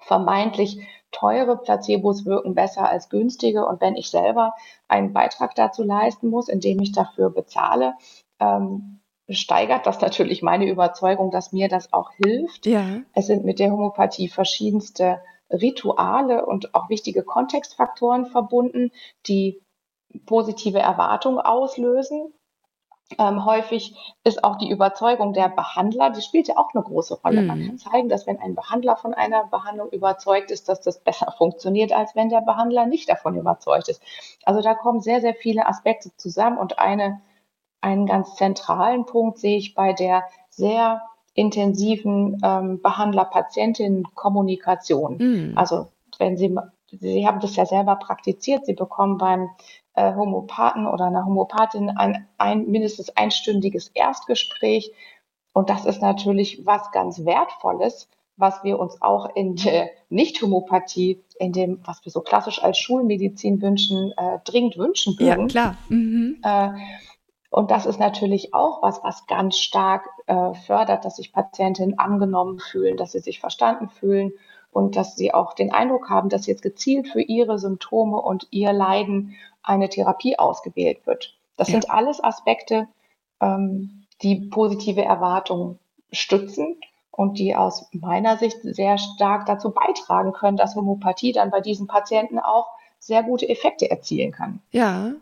vermeintlich 0.00 0.80
teure 1.12 1.56
Placebos 1.56 2.24
wirken 2.24 2.54
besser 2.54 2.88
als 2.88 3.08
günstige. 3.08 3.66
Und 3.66 3.80
wenn 3.80 3.96
ich 3.96 4.10
selber 4.10 4.54
einen 4.88 5.12
Beitrag 5.12 5.54
dazu 5.54 5.82
leisten 5.82 6.28
muss, 6.28 6.48
indem 6.48 6.80
ich 6.80 6.92
dafür 6.92 7.30
bezahle, 7.30 7.94
ähm, 8.38 9.00
steigert 9.28 9.86
das 9.86 10.00
natürlich 10.00 10.42
meine 10.42 10.68
Überzeugung, 10.68 11.30
dass 11.30 11.52
mir 11.52 11.68
das 11.68 11.92
auch 11.92 12.12
hilft. 12.12 12.66
Ja. 12.66 13.00
Es 13.14 13.26
sind 13.26 13.44
mit 13.44 13.58
der 13.58 13.70
Homöopathie 13.70 14.28
verschiedenste 14.28 15.20
Rituale 15.50 16.46
und 16.46 16.74
auch 16.74 16.88
wichtige 16.88 17.22
Kontextfaktoren 17.22 18.26
verbunden, 18.26 18.92
die 19.26 19.60
positive 20.26 20.78
Erwartungen 20.78 21.38
auslösen. 21.38 22.32
Ähm, 23.18 23.44
häufig 23.44 23.94
ist 24.24 24.44
auch 24.44 24.56
die 24.56 24.70
Überzeugung 24.70 25.32
der 25.32 25.48
Behandler, 25.48 26.10
die 26.10 26.22
spielt 26.22 26.48
ja 26.48 26.56
auch 26.56 26.74
eine 26.74 26.84
große 26.84 27.20
Rolle. 27.22 27.42
Mhm. 27.42 27.46
Man 27.46 27.66
kann 27.66 27.78
zeigen, 27.78 28.08
dass 28.08 28.26
wenn 28.26 28.38
ein 28.38 28.54
Behandler 28.54 28.96
von 28.96 29.14
einer 29.14 29.44
Behandlung 29.44 29.90
überzeugt 29.90 30.50
ist, 30.50 30.68
dass 30.68 30.80
das 30.80 31.00
besser 31.00 31.32
funktioniert, 31.38 31.92
als 31.92 32.14
wenn 32.14 32.28
der 32.28 32.40
Behandler 32.40 32.86
nicht 32.86 33.08
davon 33.08 33.36
überzeugt 33.36 33.88
ist. 33.88 34.02
Also 34.44 34.62
da 34.62 34.74
kommen 34.74 35.00
sehr, 35.00 35.20
sehr 35.20 35.34
viele 35.34 35.66
Aspekte 35.66 36.10
zusammen 36.16 36.58
und 36.58 36.78
eine, 36.78 37.20
einen 37.80 38.06
ganz 38.06 38.36
zentralen 38.36 39.06
Punkt 39.06 39.38
sehe 39.38 39.56
ich 39.56 39.74
bei 39.74 39.92
der 39.92 40.24
sehr 40.48 41.02
intensiven 41.34 42.40
ähm, 42.44 42.80
Behandler-Patientinnen-Kommunikation. 42.82 45.16
Mhm. 45.18 45.52
Also 45.56 45.88
wenn 46.18 46.36
Sie, 46.36 46.54
Sie 46.92 47.26
haben 47.26 47.40
das 47.40 47.56
ja 47.56 47.66
selber 47.66 47.96
praktiziert, 47.96 48.66
Sie 48.66 48.74
bekommen 48.74 49.18
beim 49.18 49.50
äh, 49.94 50.14
Homopathen 50.14 50.86
oder 50.86 51.06
einer 51.06 51.24
Homopathin 51.24 51.90
ein, 51.90 52.28
ein 52.38 52.66
mindestens 52.66 53.10
einstündiges 53.10 53.88
Erstgespräch. 53.88 54.92
Und 55.52 55.70
das 55.70 55.84
ist 55.84 56.00
natürlich 56.02 56.64
was 56.64 56.90
ganz 56.92 57.24
Wertvolles, 57.24 58.08
was 58.36 58.62
wir 58.64 58.78
uns 58.78 59.00
auch 59.02 59.34
in 59.34 59.56
der 59.56 59.90
Nicht-Homöopathie, 60.08 61.22
in 61.38 61.52
dem, 61.52 61.80
was 61.84 62.04
wir 62.04 62.12
so 62.12 62.20
klassisch 62.20 62.62
als 62.62 62.78
Schulmedizin 62.78 63.60
wünschen, 63.60 64.12
äh, 64.16 64.38
dringend 64.44 64.78
wünschen 64.78 65.18
würden. 65.18 65.42
Ja, 65.42 65.46
klar. 65.46 65.76
Mhm. 65.88 66.38
Äh, 66.42 66.70
und 67.50 67.72
das 67.72 67.84
ist 67.84 67.98
natürlich 67.98 68.54
auch 68.54 68.80
was, 68.82 69.02
was 69.02 69.26
ganz 69.26 69.58
stark 69.58 70.08
äh, 70.26 70.54
fördert, 70.54 71.04
dass 71.04 71.16
sich 71.16 71.32
Patientinnen 71.32 71.98
angenommen 71.98 72.60
fühlen, 72.60 72.96
dass 72.96 73.12
sie 73.12 73.18
sich 73.18 73.40
verstanden 73.40 73.88
fühlen 73.88 74.32
und 74.70 74.96
dass 74.96 75.16
sie 75.16 75.34
auch 75.34 75.54
den 75.54 75.72
Eindruck 75.72 76.10
haben, 76.10 76.28
dass 76.28 76.46
jetzt 76.46 76.62
gezielt 76.62 77.08
für 77.08 77.20
ihre 77.20 77.58
Symptome 77.58 78.18
und 78.20 78.46
ihr 78.50 78.72
Leiden 78.72 79.36
eine 79.62 79.88
Therapie 79.88 80.38
ausgewählt 80.38 81.06
wird. 81.06 81.36
Das 81.56 81.68
ja. 81.68 81.72
sind 81.72 81.90
alles 81.90 82.22
Aspekte, 82.22 82.88
ähm, 83.40 84.04
die 84.22 84.36
positive 84.36 85.04
Erwartungen 85.04 85.78
stützen 86.12 86.76
und 87.10 87.38
die 87.38 87.54
aus 87.54 87.88
meiner 87.92 88.36
Sicht 88.36 88.58
sehr 88.62 88.98
stark 88.98 89.46
dazu 89.46 89.70
beitragen 89.72 90.32
können, 90.32 90.56
dass 90.56 90.76
Homöopathie 90.76 91.32
dann 91.32 91.50
bei 91.50 91.60
diesen 91.60 91.86
Patienten 91.86 92.38
auch 92.38 92.68
sehr 92.98 93.22
gute 93.22 93.48
Effekte 93.48 93.90
erzielen 93.90 94.32
kann. 94.32 94.60
Ja, 94.70 95.12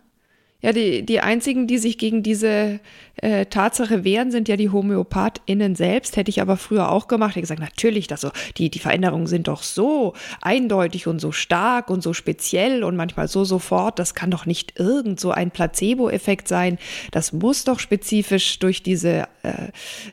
ja, 0.60 0.72
die, 0.72 1.06
die 1.06 1.20
einzigen, 1.20 1.68
die 1.68 1.78
sich 1.78 1.98
gegen 1.98 2.24
diese 2.24 2.80
äh, 3.14 3.46
Tatsache 3.46 4.02
wehren, 4.02 4.32
sind 4.32 4.48
ja 4.48 4.56
die 4.56 4.70
HomöopathInnen 4.70 5.76
selbst. 5.76 6.16
Hätte 6.16 6.30
ich 6.30 6.40
aber 6.40 6.56
früher 6.56 6.90
auch 6.90 7.06
gemacht. 7.06 7.30
Ich 7.30 7.36
hätte 7.36 7.42
gesagt, 7.42 7.60
natürlich, 7.60 8.08
das 8.08 8.22
so, 8.22 8.30
die, 8.56 8.68
die 8.68 8.80
Veränderungen 8.80 9.28
sind 9.28 9.46
doch 9.46 9.62
so 9.62 10.14
eindeutig 10.40 11.06
und 11.06 11.20
so 11.20 11.30
stark 11.30 11.90
und 11.90 12.02
so 12.02 12.12
speziell 12.12 12.82
und 12.82 12.96
manchmal 12.96 13.28
so 13.28 13.44
sofort. 13.44 14.00
Das 14.00 14.14
kann 14.14 14.32
doch 14.32 14.46
nicht 14.46 14.80
irgend 14.80 15.20
so 15.20 15.30
ein 15.30 15.52
Placebo-Effekt 15.52 16.48
sein. 16.48 16.78
Das 17.12 17.32
muss 17.32 17.62
doch 17.62 17.78
spezifisch 17.78 18.58
durch 18.58 18.82
diese 18.82 19.28
äh, 19.44 19.52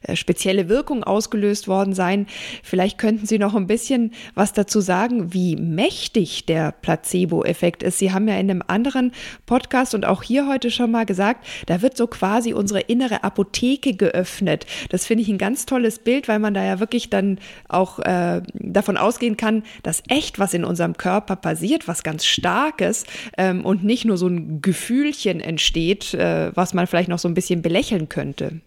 äh, 0.04 0.16
spezielle 0.16 0.70
Wirkung 0.70 1.04
ausgelöst 1.04 1.68
worden 1.68 1.96
sein. 1.96 2.28
Vielleicht 2.62 3.00
könnten 3.00 3.26
Sie 3.26 3.40
noch 3.40 3.56
ein 3.56 3.66
bisschen 3.66 4.14
was 4.36 4.54
dazu 4.54 4.80
sagen, 4.80 5.34
wie 5.34 5.56
mächtig 5.56 6.46
der 6.46 6.72
Placebo-Effekt 6.72 7.82
ist. 7.82 7.98
Sie 7.98 8.12
haben 8.12 8.28
ja 8.28 8.36
in 8.36 8.52
einem 8.52 8.64
anderen 8.68 9.12
Podcast 9.48 9.96
und 9.96 10.06
auch 10.06 10.22
hier 10.22 10.35
hier 10.36 10.48
heute 10.48 10.70
schon 10.70 10.92
mal 10.92 11.06
gesagt, 11.06 11.48
da 11.66 11.82
wird 11.82 11.96
so 11.96 12.08
quasi 12.08 12.54
unsere 12.54 12.82
innere 12.82 13.24
Apotheke 13.24 13.96
geöffnet. 13.96 14.66
Das 14.90 15.06
finde 15.06 15.24
ich 15.24 15.30
ein 15.30 15.38
ganz 15.38 15.66
tolles 15.66 16.00
Bild, 16.00 16.28
weil 16.28 16.40
man 16.40 16.54
da 16.54 16.62
ja 16.62 16.82
wirklich 16.82 17.10
dann 17.10 17.40
auch 17.70 18.00
äh, 18.00 18.42
davon 18.54 18.98
ausgehen 18.98 19.38
kann, 19.38 19.64
dass 19.84 20.04
echt 20.10 20.38
was 20.38 20.54
in 20.54 20.66
unserem 20.66 20.98
Körper 20.98 21.38
passiert, 21.38 21.88
was 21.88 22.04
ganz 22.04 22.26
Starkes 22.26 23.06
ähm, 23.38 23.64
und 23.64 23.86
nicht 23.86 24.04
nur 24.04 24.18
so 24.18 24.28
ein 24.28 24.62
Gefühlchen 24.62 25.40
entsteht, 25.40 26.14
äh, 26.14 26.54
was 26.54 26.74
man 26.74 26.86
vielleicht 26.86 27.08
noch 27.08 27.20
so 27.20 27.30
ein 27.30 27.34
bisschen 27.34 27.62
belächeln 27.62 28.10
könnte. 28.10 28.60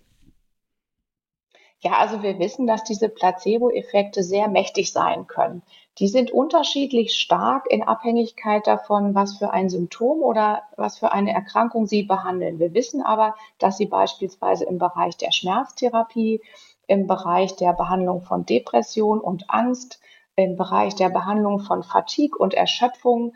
Ja, 1.80 1.98
also 1.98 2.22
wir 2.22 2.38
wissen, 2.38 2.66
dass 2.66 2.82
diese 2.82 3.10
Placebo-Effekte 3.10 4.22
sehr 4.22 4.48
mächtig 4.48 4.90
sein 4.90 5.26
können. 5.26 5.62
Die 5.98 6.06
sind 6.06 6.30
unterschiedlich 6.30 7.16
stark 7.16 7.66
in 7.68 7.82
Abhängigkeit 7.82 8.66
davon, 8.68 9.16
was 9.16 9.38
für 9.38 9.50
ein 9.52 9.68
Symptom 9.68 10.22
oder 10.22 10.62
was 10.76 10.98
für 10.98 11.10
eine 11.10 11.32
Erkrankung 11.32 11.86
sie 11.86 12.04
behandeln. 12.04 12.60
Wir 12.60 12.72
wissen 12.72 13.02
aber, 13.02 13.34
dass 13.58 13.78
sie 13.78 13.86
beispielsweise 13.86 14.64
im 14.64 14.78
Bereich 14.78 15.16
der 15.16 15.32
Schmerztherapie, 15.32 16.40
im 16.86 17.08
Bereich 17.08 17.56
der 17.56 17.72
Behandlung 17.72 18.22
von 18.22 18.46
Depression 18.46 19.20
und 19.20 19.50
Angst, 19.50 20.00
im 20.36 20.56
Bereich 20.56 20.94
der 20.94 21.08
Behandlung 21.08 21.58
von 21.58 21.82
Fatigue 21.82 22.38
und 22.38 22.54
Erschöpfung 22.54 23.34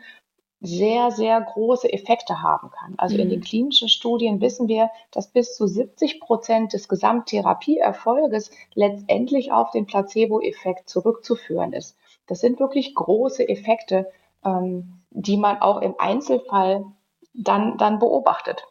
sehr, 0.61 1.11
sehr 1.11 1.41
große 1.41 1.91
Effekte 1.91 2.41
haben 2.41 2.71
kann. 2.71 2.93
Also 2.95 3.17
in 3.17 3.29
den 3.29 3.39
mhm. 3.39 3.43
klinischen 3.43 3.89
Studien 3.89 4.39
wissen 4.39 4.69
wir, 4.69 4.89
dass 5.11 5.27
bis 5.27 5.55
zu 5.55 5.67
70 5.67 6.21
Prozent 6.21 6.71
des 6.71 6.87
Gesamttherapieerfolges 6.87 8.49
letztendlich 8.73 9.51
auf 9.51 9.71
den 9.71 9.85
Placebo-Effekt 9.85 10.89
zurückzuführen 10.89 11.73
ist. 11.73 11.97
Das 12.27 12.39
sind 12.39 12.59
wirklich 12.59 12.95
große 12.95 13.47
Effekte, 13.47 14.09
ähm, 14.43 15.01
die 15.09 15.37
man 15.37 15.61
auch 15.61 15.81
im 15.81 15.95
Einzelfall 15.97 16.85
dann, 17.33 17.77
dann 17.77 17.99
beobachtet. 17.99 18.65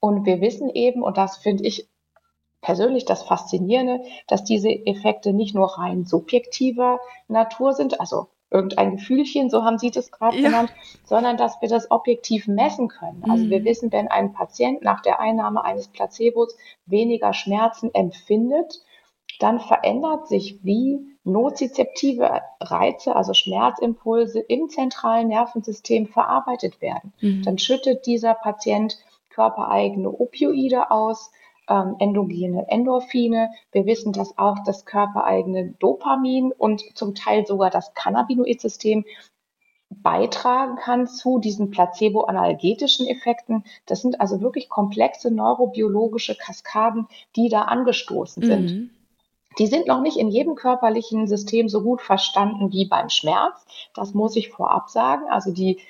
Und 0.00 0.26
wir 0.26 0.40
wissen 0.40 0.68
eben, 0.70 1.02
und 1.02 1.16
das 1.16 1.36
finde 1.36 1.64
ich 1.64 1.88
persönlich 2.60 3.04
das 3.04 3.22
Faszinierende, 3.22 4.02
dass 4.26 4.44
diese 4.44 4.70
Effekte 4.70 5.32
nicht 5.32 5.54
nur 5.54 5.78
rein 5.78 6.04
subjektiver 6.04 7.00
Natur 7.28 7.72
sind, 7.72 8.00
also 8.00 8.28
irgendein 8.50 8.96
Gefühlchen, 8.96 9.50
so 9.50 9.64
haben 9.64 9.78
Sie 9.78 9.90
das 9.90 10.10
gerade 10.10 10.36
ja. 10.36 10.48
genannt, 10.48 10.72
sondern 11.04 11.36
dass 11.36 11.60
wir 11.60 11.68
das 11.68 11.90
objektiv 11.90 12.46
messen 12.46 12.88
können. 12.88 13.24
Also 13.28 13.48
wir 13.48 13.60
mhm. 13.60 13.64
wissen, 13.64 13.92
wenn 13.92 14.08
ein 14.08 14.32
Patient 14.32 14.82
nach 14.82 15.00
der 15.00 15.20
Einnahme 15.20 15.64
eines 15.64 15.88
Placebos 15.88 16.56
weniger 16.86 17.32
Schmerzen 17.32 17.92
empfindet, 17.94 18.80
dann 19.38 19.60
verändert 19.60 20.28
sich, 20.28 20.58
wie 20.62 21.00
nozizeptive 21.24 22.40
Reize, 22.60 23.14
also 23.14 23.34
Schmerzimpulse 23.34 24.40
im 24.40 24.68
zentralen 24.68 25.28
Nervensystem 25.28 26.06
verarbeitet 26.06 26.80
werden. 26.80 27.12
Mhm. 27.20 27.42
Dann 27.44 27.58
schüttet 27.58 28.06
dieser 28.06 28.34
Patient 28.34 28.98
körpereigene 29.30 30.10
Opioide 30.10 30.90
aus, 30.90 31.30
ähm, 31.68 31.96
endogene 31.98 32.68
Endorphine. 32.68 33.50
Wir 33.70 33.86
wissen, 33.86 34.12
dass 34.12 34.36
auch 34.36 34.58
das 34.64 34.84
körpereigene 34.84 35.74
Dopamin 35.78 36.52
und 36.52 36.82
zum 36.96 37.14
Teil 37.14 37.46
sogar 37.46 37.70
das 37.70 37.94
Cannabinoid-System 37.94 39.04
beitragen 39.90 40.76
kann 40.76 41.06
zu 41.06 41.38
diesen 41.38 41.70
placebo-analgetischen 41.70 43.06
Effekten. 43.06 43.64
Das 43.86 44.00
sind 44.00 44.20
also 44.20 44.40
wirklich 44.40 44.68
komplexe 44.68 45.30
neurobiologische 45.30 46.34
Kaskaden, 46.34 47.08
die 47.36 47.48
da 47.48 47.62
angestoßen 47.62 48.42
sind. 48.42 48.70
Mhm. 48.70 48.90
Die 49.58 49.66
sind 49.66 49.86
noch 49.86 50.00
nicht 50.00 50.16
in 50.16 50.28
jedem 50.28 50.54
körperlichen 50.54 51.26
System 51.26 51.68
so 51.68 51.82
gut 51.82 52.02
verstanden 52.02 52.72
wie 52.72 52.86
beim 52.86 53.08
Schmerz. 53.08 53.64
Das 53.94 54.14
muss 54.14 54.36
ich 54.36 54.50
vorab 54.50 54.88
sagen. 54.88 55.24
Also 55.30 55.52
die 55.52 55.80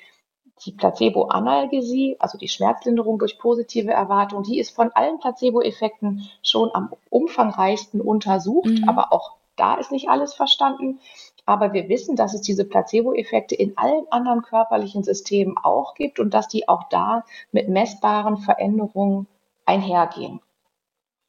die 0.65 0.71
Placebo-Analgesie, 0.71 2.15
also 2.19 2.37
die 2.37 2.47
Schmerzlinderung 2.47 3.19
durch 3.19 3.37
positive 3.37 3.91
Erwartung, 3.91 4.43
die 4.43 4.59
ist 4.59 4.69
von 4.69 4.91
allen 4.93 5.19
Placebo-Effekten 5.19 6.29
schon 6.41 6.69
am 6.73 6.93
umfangreichsten 7.09 8.01
untersucht, 8.01 8.69
mhm. 8.69 8.87
aber 8.87 9.11
auch 9.11 9.33
da 9.55 9.75
ist 9.75 9.91
nicht 9.91 10.09
alles 10.09 10.33
verstanden. 10.33 10.99
Aber 11.45 11.73
wir 11.73 11.89
wissen, 11.89 12.15
dass 12.15 12.33
es 12.33 12.41
diese 12.41 12.63
Placebo-Effekte 12.65 13.55
in 13.55 13.77
allen 13.77 14.05
anderen 14.09 14.41
körperlichen 14.41 15.03
Systemen 15.03 15.57
auch 15.61 15.93
gibt 15.95 16.19
und 16.19 16.33
dass 16.33 16.47
die 16.47 16.69
auch 16.69 16.83
da 16.89 17.25
mit 17.51 17.67
messbaren 17.67 18.37
Veränderungen 18.37 19.27
einhergehen. 19.65 20.39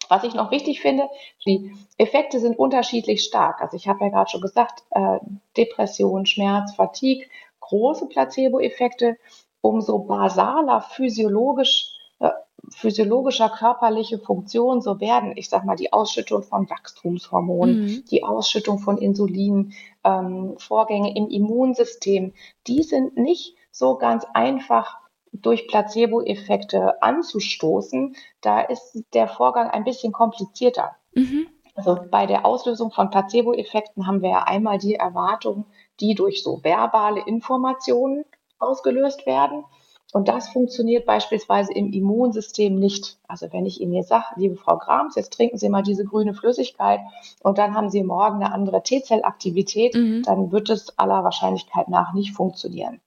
Was 0.08 0.25
ich 0.25 0.34
noch 0.34 0.50
wichtig 0.50 0.80
finde, 0.80 1.08
die 1.46 1.73
Effekte 1.99 2.40
sind 2.40 2.58
unterschiedlich 2.58 3.23
stark. 3.23 3.61
Also 3.61 3.76
ich 3.76 3.88
habe 3.88 4.04
ja 4.04 4.11
gerade 4.11 4.30
schon 4.30 4.40
gesagt, 4.40 4.84
äh, 4.90 5.18
Depression, 5.56 6.26
Schmerz, 6.26 6.75
Fatigue, 6.75 7.26
große 7.61 8.06
Placebo-Effekte, 8.06 9.16
umso 9.61 10.00
basaler 10.00 10.82
physiologisch, 10.82 11.96
äh, 12.20 12.30
physiologischer 12.70 13.49
körperliche 13.49 14.18
Funktionen 14.18 14.82
so 14.82 15.00
werden. 15.00 15.32
Ich 15.37 15.49
sage 15.49 15.66
mal, 15.66 15.76
die 15.76 15.92
Ausschüttung 15.92 16.42
von 16.42 16.68
Wachstumshormonen, 16.68 17.84
mhm. 17.84 18.04
die 18.11 18.25
Ausschüttung 18.25 18.78
von 18.78 18.99
Insulin, 18.99 19.73
ähm, 20.04 20.54
Vorgänge 20.58 21.16
im 21.16 21.28
Immunsystem, 21.28 22.34
die 22.66 22.82
sind 22.82 23.16
nicht 23.16 23.56
so 23.70 23.96
ganz 23.96 24.26
einfach 24.34 25.03
durch 25.35 25.69
Placebo-Effekte 25.69 27.03
anzustoßen. 27.03 28.17
Da 28.41 28.61
ist 28.61 29.05
der 29.12 29.29
Vorgang 29.29 29.71
ein 29.71 29.85
bisschen 29.85 30.12
komplizierter. 30.12 30.97
Mhm. 31.14 31.49
Also 31.75 31.99
bei 32.11 32.26
der 32.26 32.47
Auslösung 32.47 32.93
von 32.93 33.11
Placebo-Effekten 33.11 34.07
haben 34.07 34.23
wir 34.23 34.31
ja 34.31 34.43
einmal 34.45 34.79
die 34.79 34.95
Erwartung, 34.95 35.67
die 36.00 36.14
durch 36.14 36.43
so 36.43 36.62
verbale 36.62 37.23
Informationen 37.26 38.25
ausgelöst 38.59 39.26
werden. 39.26 39.64
Und 40.12 40.29
das 40.29 40.49
funktioniert 40.49 41.07
beispielsweise 41.07 41.73
im 41.73 41.93
Immunsystem 41.93 42.76
nicht. 42.76 43.19
Also 43.26 43.53
wenn 43.53 43.67
ich 43.67 43.81
Ihnen 43.81 43.95
jetzt 43.95 44.11
sage, 44.11 44.26
liebe 44.37 44.55
Frau 44.55 44.79
Grams, 44.79 45.17
jetzt 45.17 45.33
trinken 45.33 45.59
Sie 45.59 45.69
mal 45.69 45.83
diese 45.83 46.05
grüne 46.05 46.35
Flüssigkeit 46.35 47.00
und 47.43 47.59
dann 47.59 47.75
haben 47.75 47.91
Sie 47.91 48.05
morgen 48.05 48.37
eine 48.37 48.55
andere 48.55 48.85
T-Zellaktivität, 48.85 49.97
mhm. 49.97 50.23
dann 50.23 50.53
wird 50.53 50.71
es 50.71 50.97
aller 51.00 51.25
Wahrscheinlichkeit 51.25 51.88
nach 51.88 52.14
nicht 52.14 52.33
funktionieren. 52.33 53.00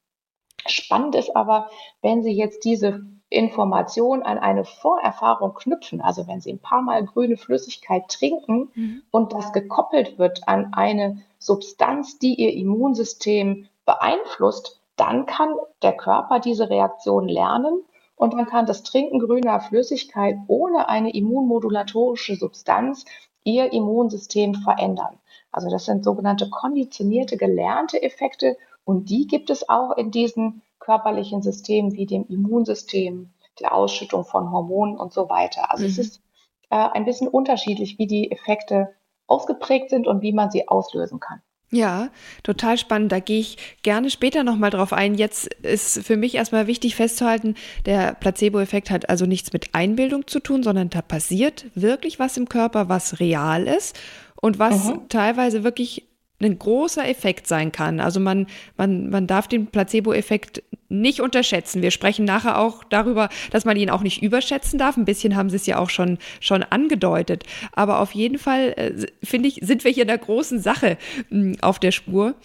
Spannend 0.66 1.16
ist 1.16 1.36
aber, 1.36 1.70
wenn 2.02 2.24
Sie 2.24 2.32
jetzt 2.32 2.66
diese 2.66 3.06
Information 3.30 4.24
an 4.24 4.38
eine 4.38 4.64
Vorerfahrung 4.64 5.54
knüpfen, 5.54 6.02
also 6.02 6.28
wenn 6.28 6.40
Sie 6.40 6.52
ein 6.52 6.60
paar 6.60 6.82
Mal 6.82 7.06
grüne 7.06 7.38
Flüssigkeit 7.38 8.08
trinken 8.08 8.72
mhm. 8.74 9.04
und 9.12 9.34
das 9.34 9.52
gekoppelt 9.52 10.18
wird 10.18 10.48
an 10.48 10.74
eine 10.74 11.22
Substanz, 11.38 12.20
die 12.20 12.36
Ihr 12.36 12.54
Immunsystem 12.54 13.68
beeinflusst, 13.86 14.82
dann 14.96 15.26
kann 15.26 15.54
der 15.82 15.96
Körper 15.96 16.40
diese 16.40 16.70
Reaktion 16.70 17.28
lernen 17.28 17.84
und 18.16 18.34
dann 18.34 18.48
kann 18.48 18.66
das 18.66 18.84
Trinken 18.84 19.20
grüner 19.20 19.60
Flüssigkeit 19.60 20.38
ohne 20.48 20.90
eine 20.90 21.14
immunmodulatorische 21.14 22.36
Substanz 22.36 23.06
Ihr 23.44 23.72
Immunsystem 23.72 24.56
verändern. 24.56 25.20
Also 25.52 25.70
das 25.70 25.86
sind 25.86 26.04
sogenannte 26.04 26.50
konditionierte, 26.50 27.38
gelernte 27.38 28.02
Effekte 28.02 28.58
und 28.88 29.10
die 29.10 29.27
gibt 29.27 29.50
es 29.50 29.67
auch 29.67 29.98
in 29.98 30.12
diesen 30.12 30.62
körperlichen 30.79 31.41
Systemen 31.41 31.91
wie 31.91 32.06
dem 32.06 32.25
Immunsystem, 32.29 33.32
der 33.60 33.74
Ausschüttung 33.74 34.24
von 34.24 34.50
Hormonen 34.50 34.96
und 34.98 35.12
so 35.12 35.29
weiter. 35.29 35.74
Also 35.74 35.84
mhm. 35.84 35.89
es 35.89 35.98
ist 35.98 36.22
äh, 36.70 36.77
ein 36.77 37.03
bisschen 37.03 37.27
unterschiedlich, 37.27 38.00
wie 38.00 38.08
die 38.08 38.32
Effekte 38.32 38.96
ausgeprägt 39.27 39.89
sind 39.89 40.08
und 40.08 40.22
wie 40.22 40.32
man 40.32 40.51
sie 40.51 40.70
auslösen 40.70 41.20
kann. 41.20 41.41
Ja, 41.70 42.12
total 42.44 42.77
spannend. 42.77 43.12
Da 43.12 43.20
gehe 43.20 43.41
ich 43.41 43.58
gerne 43.84 44.10
später 44.10 44.46
nochmal 44.46 44.70
drauf 44.70 44.94
ein. 44.94 45.15
Jetzt 45.15 45.53
ist 45.56 46.06
für 46.06 46.15
mich 46.15 46.36
erstmal 46.36 46.67
wichtig 46.67 46.96
festzuhalten, 46.96 47.56
der 47.86 48.13
Placebo-Effekt 48.13 48.89
hat 48.89 49.10
also 49.10 49.25
nichts 49.25 49.51
mit 49.51 49.75
Einbildung 49.75 50.27
zu 50.27 50.39
tun, 50.39 50.63
sondern 50.63 50.89
da 50.89 51.01
passiert 51.01 51.65
wirklich 51.75 52.20
was 52.20 52.38
im 52.38 52.48
Körper, 52.48 52.88
was 52.88 53.20
real 53.20 53.67
ist 53.67 54.00
und 54.41 54.60
was 54.60 54.86
mhm. 54.86 55.10
teilweise 55.10 55.65
wirklich 55.65 56.08
ein 56.39 56.60
großer 56.60 57.08
Effekt 57.08 57.48
sein 57.48 57.72
kann. 57.72 58.00
Also 58.00 58.20
man, 58.20 58.48
man, 58.77 59.10
man 59.10 59.25
darf 59.25 59.48
den 59.48 59.67
Placebo-Effekt 59.67 60.62
nicht 60.89 61.20
unterschätzen. 61.20 61.82
Wir 61.82 61.91
sprechen 61.91 62.25
nachher 62.25 62.60
auch 62.60 62.84
darüber, 62.84 63.29
dass 63.51 63.65
man 63.65 63.75
ihn 63.75 63.89
auch 63.89 64.01
nicht 64.01 64.22
überschätzen 64.22 64.77
darf. 64.77 64.98
Ein 64.98 65.06
bisschen 65.06 65.36
haben 65.36 65.50
Sie 65.50 65.56
es 65.56 65.65
ja 65.65 65.79
auch 65.79 65.89
schon, 65.89 66.20
schon 66.39 66.63
angedeutet. 66.63 67.44
Aber 67.74 68.00
auf 68.00 68.12
jeden 68.12 68.38
Fall, 68.38 68.74
äh, 68.77 69.08
finde 69.24 69.50
ich, 69.50 69.60
sind 69.63 69.84
wir 69.84 69.91
hier 69.91 70.03
in 70.03 70.10
der 70.10 70.17
großen 70.20 70.60
Sache 70.60 70.98
mh, 71.29 71.41
hm, 71.41 71.56
auf 71.62 71.79
der 71.79 71.91
Spur. 71.91 72.36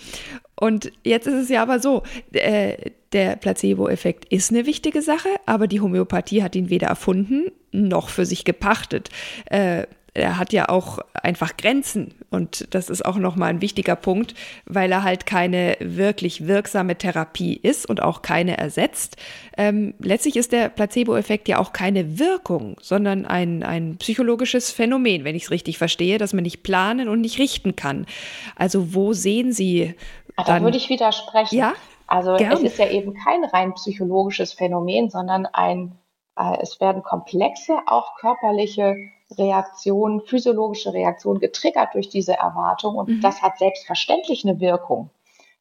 Und 0.58 0.90
jetzt 1.04 1.26
ist 1.26 1.34
es 1.34 1.48
ja 1.48 1.62
aber 1.62 1.78
so, 1.78 2.02
äh, 2.32 2.92
der 3.12 3.36
Placebo-Effekt 3.36 4.24
ist 4.32 4.50
eine 4.50 4.64
wichtige 4.64 5.02
Sache, 5.02 5.28
aber 5.44 5.66
die 5.66 5.80
Homöopathie 5.80 6.42
hat 6.42 6.56
ihn 6.56 6.70
weder 6.70 6.86
erfunden 6.86 7.50
noch 7.72 8.08
für 8.10 8.26
sich 8.26 8.44
gepachtet. 8.44 9.08
Äh, 9.46 9.86
er 10.14 10.38
hat 10.38 10.52
ja 10.52 10.68
auch 10.68 10.98
einfach 11.14 11.56
Grenzen 11.56 12.14
und 12.30 12.74
das 12.74 12.90
ist 12.90 13.04
auch 13.04 13.16
nochmal 13.16 13.48
ein 13.48 13.62
wichtiger 13.62 13.96
Punkt, 13.96 14.34
weil 14.66 14.92
er 14.92 15.02
halt 15.02 15.24
keine 15.24 15.76
wirklich 15.80 16.46
wirksame 16.46 16.96
Therapie 16.96 17.54
ist 17.54 17.88
und 17.88 18.02
auch 18.02 18.20
keine 18.20 18.58
ersetzt. 18.58 19.16
Ähm, 19.56 19.94
letztlich 19.98 20.36
ist 20.36 20.52
der 20.52 20.68
Placebo-Effekt 20.68 21.48
ja 21.48 21.58
auch 21.58 21.72
keine 21.72 22.18
Wirkung, 22.18 22.76
sondern 22.80 23.24
ein, 23.24 23.62
ein 23.62 23.96
psychologisches 23.96 24.70
Phänomen, 24.70 25.24
wenn 25.24 25.34
ich 25.34 25.44
es 25.44 25.50
richtig 25.50 25.78
verstehe, 25.78 26.18
dass 26.18 26.34
man 26.34 26.42
nicht 26.42 26.62
planen 26.62 27.08
und 27.08 27.22
nicht 27.22 27.38
richten 27.38 27.74
kann. 27.74 28.06
Also 28.54 28.94
wo 28.94 29.14
sehen 29.14 29.52
Sie 29.52 29.94
dann, 30.36 30.46
da 30.46 30.62
würde 30.62 30.76
ich 30.76 30.88
widersprechen. 30.88 31.56
Ja? 31.56 31.72
Also 32.06 32.36
Gern. 32.36 32.52
es 32.52 32.62
ist 32.62 32.78
ja 32.78 32.90
eben 32.90 33.14
kein 33.14 33.44
rein 33.44 33.72
psychologisches 33.74 34.52
Phänomen, 34.52 35.08
sondern 35.08 35.46
ein, 35.46 35.98
äh, 36.36 36.58
es 36.60 36.80
werden 36.80 37.02
komplexe, 37.02 37.78
auch 37.86 38.16
körperliche 38.16 38.96
Reaktionen, 39.38 40.20
physiologische 40.20 40.92
Reaktionen 40.92 41.40
getriggert 41.40 41.94
durch 41.94 42.08
diese 42.08 42.34
Erwartung 42.34 42.96
und 42.96 43.08
mhm. 43.08 43.20
das 43.20 43.42
hat 43.42 43.58
selbstverständlich 43.58 44.44
eine 44.44 44.60
Wirkung. 44.60 45.10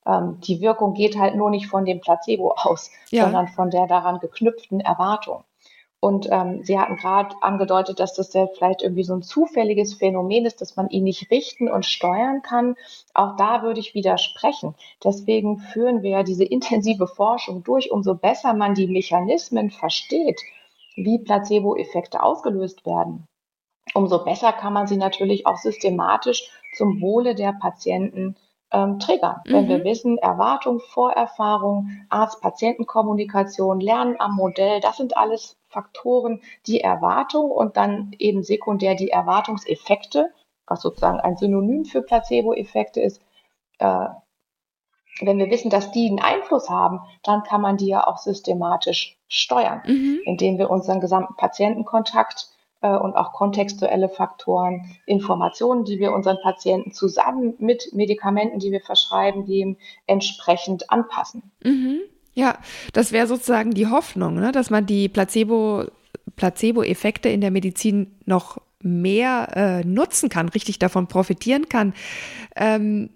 Ähm, 0.05 0.39
die 0.41 0.61
Wirkung 0.61 0.93
geht 0.93 1.17
halt 1.17 1.35
nur 1.35 1.49
nicht 1.49 1.67
von 1.67 1.85
dem 1.85 2.01
Placebo 2.01 2.53
aus, 2.57 2.91
ja. 3.09 3.23
sondern 3.23 3.47
von 3.47 3.69
der 3.69 3.87
daran 3.87 4.19
geknüpften 4.19 4.79
Erwartung. 4.79 5.43
Und 6.01 6.27
ähm, 6.31 6.63
Sie 6.63 6.79
hatten 6.79 6.95
gerade 6.95 7.35
angedeutet, 7.41 7.99
dass 7.99 8.15
das 8.15 8.33
ja 8.33 8.47
vielleicht 8.47 8.81
irgendwie 8.81 9.03
so 9.03 9.13
ein 9.13 9.21
zufälliges 9.21 9.93
Phänomen 9.93 10.47
ist, 10.47 10.59
dass 10.59 10.75
man 10.75 10.89
ihn 10.89 11.03
nicht 11.03 11.29
richten 11.29 11.69
und 11.69 11.85
steuern 11.85 12.41
kann. 12.41 12.75
Auch 13.13 13.35
da 13.35 13.61
würde 13.61 13.79
ich 13.79 13.93
widersprechen. 13.93 14.73
Deswegen 15.03 15.59
führen 15.59 16.01
wir 16.01 16.09
ja 16.09 16.23
diese 16.23 16.43
intensive 16.43 17.05
Forschung 17.05 17.63
durch. 17.63 17.91
Umso 17.91 18.15
besser 18.15 18.55
man 18.55 18.73
die 18.73 18.87
Mechanismen 18.87 19.69
versteht, 19.69 20.41
wie 20.95 21.19
Placebo-Effekte 21.19 22.23
ausgelöst 22.23 22.83
werden, 22.87 23.27
umso 23.93 24.23
besser 24.23 24.53
kann 24.53 24.73
man 24.73 24.87
sie 24.87 24.97
natürlich 24.97 25.45
auch 25.45 25.57
systematisch 25.57 26.49
zum 26.75 27.01
Wohle 27.01 27.35
der 27.35 27.53
Patienten 27.53 28.35
ähm, 28.71 28.99
triggern. 28.99 29.41
Mhm. 29.45 29.53
Wenn 29.53 29.69
wir 29.69 29.79
mhm. 29.79 29.83
wissen, 29.83 30.17
Erwartung, 30.17 30.79
Vorerfahrung, 30.79 31.89
Arzt-Patienten-Kommunikation, 32.09 33.79
Lernen 33.79 34.15
am 34.19 34.35
Modell, 34.35 34.79
das 34.79 34.97
sind 34.97 35.17
alles 35.17 35.57
Faktoren, 35.67 36.41
die 36.67 36.81
Erwartung 36.81 37.51
und 37.51 37.77
dann 37.77 38.11
eben 38.19 38.43
sekundär 38.43 38.95
die 38.95 39.09
Erwartungseffekte, 39.09 40.31
was 40.67 40.81
sozusagen 40.81 41.19
ein 41.19 41.37
Synonym 41.37 41.85
für 41.85 42.01
Placebo-Effekte 42.01 43.01
ist. 43.01 43.21
Äh, 43.79 44.07
wenn 45.19 45.37
wir 45.37 45.49
wissen, 45.49 45.69
dass 45.69 45.91
die 45.91 46.07
einen 46.07 46.21
Einfluss 46.21 46.69
haben, 46.69 47.01
dann 47.23 47.43
kann 47.43 47.61
man 47.61 47.77
die 47.77 47.87
ja 47.87 48.07
auch 48.07 48.17
systematisch 48.17 49.17
steuern, 49.27 49.81
mhm. 49.85 50.21
indem 50.23 50.57
wir 50.57 50.69
unseren 50.69 51.01
gesamten 51.01 51.35
Patientenkontakt 51.35 52.50
und 52.87 53.15
auch 53.15 53.33
kontextuelle 53.33 54.09
Faktoren, 54.09 54.95
Informationen, 55.05 55.85
die 55.85 55.99
wir 55.99 56.13
unseren 56.13 56.37
Patienten 56.41 56.91
zusammen 56.91 57.53
mit 57.59 57.89
Medikamenten, 57.93 58.59
die 58.59 58.71
wir 58.71 58.81
verschreiben, 58.81 59.45
geben, 59.45 59.77
entsprechend 60.07 60.89
anpassen. 60.89 61.43
Mhm. 61.63 61.99
Ja, 62.33 62.57
das 62.93 63.11
wäre 63.11 63.27
sozusagen 63.27 63.71
die 63.71 63.87
Hoffnung, 63.87 64.35
ne? 64.35 64.51
dass 64.51 64.69
man 64.69 64.85
die 64.85 65.09
Placebo, 65.09 65.85
Placebo-Effekte 66.35 67.29
in 67.29 67.41
der 67.41 67.51
Medizin 67.51 68.15
noch 68.25 68.57
mehr 68.81 69.49
äh, 69.55 69.85
nutzen 69.85 70.29
kann, 70.29 70.49
richtig 70.49 70.79
davon 70.79 71.07
profitieren 71.07 71.69
kann. 71.69 71.93
Ähm, 72.55 73.09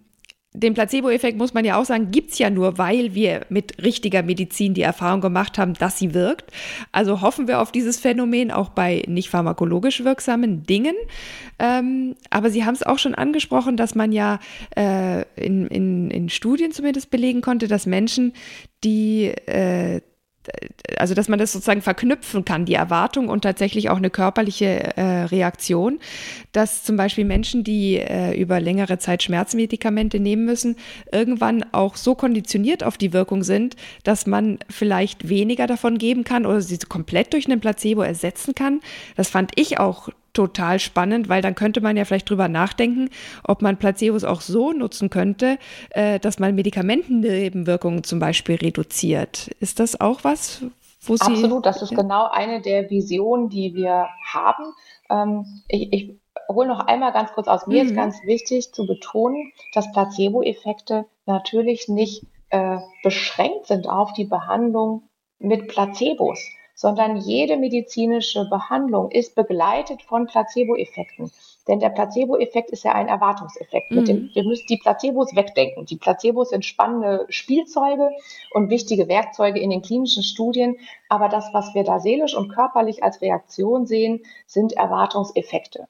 den 0.56 0.74
Placebo-Effekt, 0.74 1.38
muss 1.38 1.54
man 1.54 1.66
ja 1.66 1.78
auch 1.78 1.86
sagen, 1.86 2.12
gibt 2.12 2.32
es 2.32 2.40
ja 2.40 2.50
nur, 2.50 2.78
weil 2.78 3.14
wir 3.14 3.46
mit 3.50 3.84
richtiger 3.84 4.24
Medizin 4.24 4.74
die 4.74 4.82
Erfahrung 4.82 5.22
gemacht 5.22 5.58
haben, 5.58 5.74
dass 5.74 6.00
sie 6.00 6.14
wirkt. 6.14 6.52
Also 6.92 7.22
hoffen 7.22 7.48
wir 7.48 7.62
auf 7.62 7.72
dieses 7.72 8.00
Phänomen 8.00 8.52
auch 8.52 8.70
bei 8.70 9.04
nicht 9.08 9.30
pharmakologisch 9.30 10.04
wirksamen 10.04 10.64
Dingen. 10.64 10.96
Ähm, 11.60 12.16
aber 12.30 12.50
Sie 12.50 12.66
haben 12.66 12.74
es 12.74 12.84
auch 12.84 13.00
schon 13.00 13.16
angesprochen, 13.16 13.78
dass 13.78 13.96
man 13.96 14.12
ja 14.12 14.40
äh, 14.76 15.24
in, 15.36 15.68
in, 15.68 16.12
in 16.12 16.30
Studien 16.30 16.72
zumindest 16.72 17.10
belegen 17.10 17.42
konnte, 17.42 17.68
dass 17.68 17.86
Menschen, 17.86 18.34
die 18.84 19.28
äh, 19.28 20.02
also 20.98 21.14
dass 21.14 21.28
man 21.28 21.40
das 21.40 21.52
sozusagen 21.52 21.82
verknüpfen 21.82 22.46
kann, 22.46 22.66
die 22.66 22.74
Erwartung 22.74 23.30
und 23.30 23.42
tatsächlich 23.42 23.90
auch 23.90 23.98
eine 23.98 24.10
körperliche 24.10 24.98
äh, 24.98 25.24
Reaktion, 25.26 26.00
dass 26.52 26.84
zum 26.84 26.98
Beispiel 26.98 27.26
Menschen, 27.26 27.64
die 27.64 27.98
äh, 27.98 28.40
über 28.40 28.60
längere 28.60 28.98
Zeit 28.98 29.24
Schmerzmedikamente 29.24 30.20
nehmen 30.20 30.46
müssen, 30.46 30.76
irgendwann 31.12 31.66
auch 31.74 31.96
so 31.96 32.16
konditioniert 32.16 32.84
auf 32.84 32.98
die 32.98 33.14
Wirkung 33.14 33.44
sind, 33.44 33.76
dass 34.04 34.26
man 34.26 34.60
vielleicht 34.70 35.30
weniger 35.30 35.68
davon 35.68 35.98
geben 35.98 36.24
kann 36.24 36.46
oder 36.46 36.62
sie 36.62 36.78
komplett 36.78 37.34
durch 37.34 37.46
einen 37.46 37.60
Placebo 37.60 38.02
ersetzen 38.02 38.56
kann. 38.56 38.82
Das 39.16 39.30
fand 39.30 39.52
ich 39.56 39.80
auch 39.80 40.10
total 40.36 40.80
spannend, 40.80 41.30
weil 41.30 41.42
dann 41.42 41.56
könnte 41.56 41.82
man 41.82 41.98
ja 41.98 42.06
vielleicht 42.06 42.30
drüber 42.30 42.48
nachdenken, 42.48 43.10
ob 43.44 43.62
man 43.62 43.78
Placebos 43.78 44.24
auch 44.24 44.42
so 44.42 44.72
nutzen 44.72 45.10
könnte, 45.10 45.58
äh, 45.92 46.20
dass 46.20 46.40
man 46.40 46.54
Medikamentennebenwirkungen 46.56 48.04
zum 48.04 48.20
Beispiel 48.20 48.56
reduziert. 48.56 49.50
Ist 49.60 49.80
das 49.80 50.00
auch 50.00 50.24
was, 50.24 50.62
wo 51.02 51.16
Sie. 51.16 51.24
Absolut, 51.26 51.66
das 51.66 51.82
ist 51.82 51.92
ja. 51.92 51.98
genau 51.98 52.30
eine 52.30 52.62
der 52.62 52.90
Visionen, 52.90 53.50
die 53.50 53.74
wir 53.74 54.08
haben. 54.32 54.66
Ähm, 55.10 55.64
ich, 55.68 55.92
ich 55.94 56.20
hole 56.50 56.68
noch 56.68 56.80
einmal 56.80 57.14
ganz 57.14 57.32
kurz 57.34 57.48
aus. 57.48 57.68
Mir 57.68 57.84
mhm. 57.84 57.90
ist 57.90 57.96
ganz 57.96 58.24
wichtig 58.24 58.74
zu 58.74 58.86
betonen, 58.86 59.52
dass 59.74 59.92
Placebo-Effekte 59.92 61.06
natürlich 61.26 61.88
nicht 61.88 62.24
äh, 62.50 62.78
beschränkt 63.04 63.68
sind 63.68 63.88
auf 63.88 64.14
die 64.14 64.26
Behandlung 64.26 65.04
mit 65.40 65.68
Placebos 65.68 66.40
sondern 66.76 67.18
jede 67.18 67.58
medizinische 67.58 68.48
Behandlung 68.50 69.10
ist 69.10 69.34
begleitet 69.34 70.02
von 70.04 70.28
Placebo-Effekten. 70.28 71.32
Denn 71.68 71.80
der 71.80 71.90
Placebo-Effekt 71.90 72.70
ist 72.70 72.84
ja 72.84 72.92
ein 72.92 73.08
Erwartungseffekt. 73.08 73.92
Mhm. 73.92 74.06
Dem, 74.06 74.30
wir 74.34 74.44
müssen 74.44 74.68
die 74.70 74.78
Placebos 74.78 75.36
wegdenken. 75.36 75.86
Die 75.86 75.96
Placebos 75.96 76.50
sind 76.50 76.66
spannende 76.66 77.26
Spielzeuge 77.30 78.10
und 78.54 78.70
wichtige 78.70 79.08
Werkzeuge 79.08 79.60
in 79.60 79.72
den 79.72 79.82
klinischen 79.82 80.22
Studien. 80.22 80.78
Aber 81.10 81.30
das, 81.30 81.54
was 81.54 81.74
wir 81.74 81.84
da 81.84 82.00
seelisch 82.00 82.36
und 82.36 82.50
körperlich 82.50 83.04
als 83.04 83.22
Reaktion 83.22 83.88
sehen, 83.88 84.22
sind 84.46 84.74
Erwartungseffekte. 84.74 85.88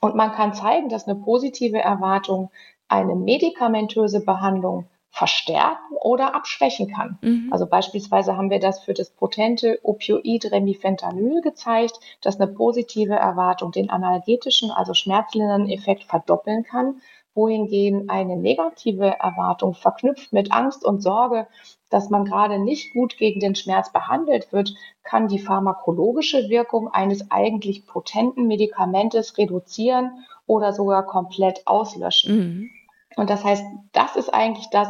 Und 0.00 0.16
man 0.16 0.32
kann 0.32 0.52
zeigen, 0.52 0.88
dass 0.88 1.06
eine 1.06 1.20
positive 1.20 1.78
Erwartung 1.78 2.50
eine 2.88 3.14
medikamentöse 3.14 4.24
Behandlung 4.24 4.86
verstärken 5.12 5.94
oder 6.00 6.34
abschwächen 6.34 6.90
kann. 6.90 7.18
Mhm. 7.20 7.48
Also 7.52 7.66
beispielsweise 7.66 8.36
haben 8.36 8.48
wir 8.48 8.60
das 8.60 8.80
für 8.80 8.94
das 8.94 9.10
potente 9.10 9.78
Opioid 9.82 10.50
Remifentanyl 10.50 11.42
gezeigt, 11.42 12.00
dass 12.22 12.40
eine 12.40 12.50
positive 12.50 13.14
Erwartung 13.14 13.72
den 13.72 13.90
analgetischen, 13.90 14.70
also 14.70 14.94
schmerzlindernden 14.94 15.70
Effekt 15.70 16.04
verdoppeln 16.04 16.64
kann, 16.64 17.02
wohingegen 17.34 18.08
eine 18.08 18.36
negative 18.36 19.06
Erwartung 19.06 19.74
verknüpft 19.74 20.32
mit 20.32 20.50
Angst 20.50 20.84
und 20.84 21.02
Sorge, 21.02 21.46
dass 21.90 22.08
man 22.08 22.24
gerade 22.24 22.58
nicht 22.58 22.94
gut 22.94 23.18
gegen 23.18 23.40
den 23.40 23.54
Schmerz 23.54 23.92
behandelt 23.92 24.50
wird, 24.50 24.74
kann 25.02 25.28
die 25.28 25.38
pharmakologische 25.38 26.48
Wirkung 26.48 26.88
eines 26.88 27.30
eigentlich 27.30 27.86
potenten 27.86 28.46
Medikamentes 28.46 29.36
reduzieren 29.36 30.24
oder 30.46 30.72
sogar 30.72 31.04
komplett 31.04 31.66
auslöschen. 31.66 32.36
Mhm. 32.36 32.70
Und 33.16 33.30
das 33.30 33.44
heißt, 33.44 33.64
das 33.92 34.16
ist 34.16 34.32
eigentlich 34.32 34.68
das, 34.70 34.88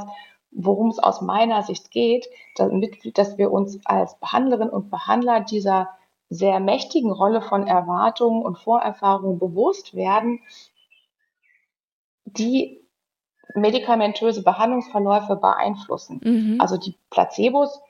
worum 0.51 0.91
es 0.91 0.99
aus 0.99 1.21
meiner 1.21 1.63
Sicht 1.63 1.91
geht, 1.91 2.27
damit, 2.57 3.17
dass 3.17 3.39
wir 3.39 3.51
uns 3.51 3.81
als 3.85 4.19
Behandlerin 4.19 4.69
und 4.69 4.91
Behandler 4.91 5.41
dieser 5.41 5.89
sehr 6.29 6.61
mächtigen 6.61 7.11
Rolle 7.11 7.43
von 7.43 7.67
Erwartungen 7.67 8.43
und 8.43 8.59
Vorerfahrungen 8.59 9.39
bewusst 9.39 9.95
werden, 9.95 10.41
die 12.25 12.81
medikamentöse 13.55 14.43
Behandlungsverläufe 14.43 15.37
beeinflussen. 15.37 16.21
Mhm. 16.23 16.61
Also 16.61 16.79
die 16.79 16.97
Placebos 17.11 17.81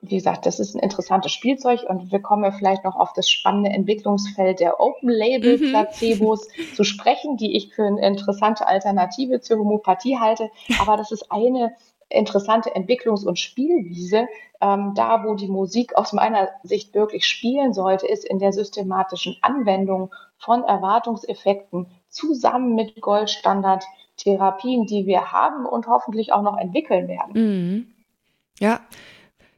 wie 0.00 0.16
gesagt, 0.16 0.46
das 0.46 0.60
ist 0.60 0.74
ein 0.74 0.80
interessantes 0.80 1.32
Spielzeug 1.32 1.82
und 1.88 2.12
wir 2.12 2.20
kommen 2.20 2.44
ja 2.44 2.52
vielleicht 2.52 2.84
noch 2.84 2.94
auf 2.94 3.12
das 3.14 3.28
spannende 3.28 3.70
Entwicklungsfeld 3.70 4.60
der 4.60 4.80
Open-Label-Placebos 4.80 6.48
mhm. 6.48 6.62
zu 6.76 6.84
sprechen, 6.84 7.36
die 7.36 7.56
ich 7.56 7.74
für 7.74 7.84
eine 7.84 8.06
interessante 8.06 8.66
Alternative 8.66 9.40
zur 9.40 9.58
Homöopathie 9.58 10.18
halte. 10.18 10.50
Aber 10.80 10.96
das 10.96 11.10
ist 11.10 11.32
eine 11.32 11.74
interessante 12.08 12.74
Entwicklungs- 12.74 13.26
und 13.26 13.38
Spielwiese. 13.38 14.28
Ähm, 14.60 14.92
da, 14.94 15.24
wo 15.24 15.34
die 15.34 15.48
Musik 15.48 15.96
aus 15.96 16.12
meiner 16.12 16.48
Sicht 16.62 16.94
wirklich 16.94 17.26
spielen 17.26 17.72
sollte, 17.72 18.06
ist 18.06 18.24
in 18.24 18.38
der 18.38 18.52
systematischen 18.52 19.36
Anwendung 19.42 20.12
von 20.36 20.62
Erwartungseffekten 20.62 21.86
zusammen 22.08 22.74
mit 22.74 23.00
Goldstandard-Therapien, 23.00 24.86
die 24.86 25.06
wir 25.06 25.32
haben 25.32 25.66
und 25.66 25.88
hoffentlich 25.88 26.32
auch 26.32 26.42
noch 26.42 26.56
entwickeln 26.56 27.08
werden. 27.08 27.32
Mhm. 27.34 27.94
Ja, 28.60 28.80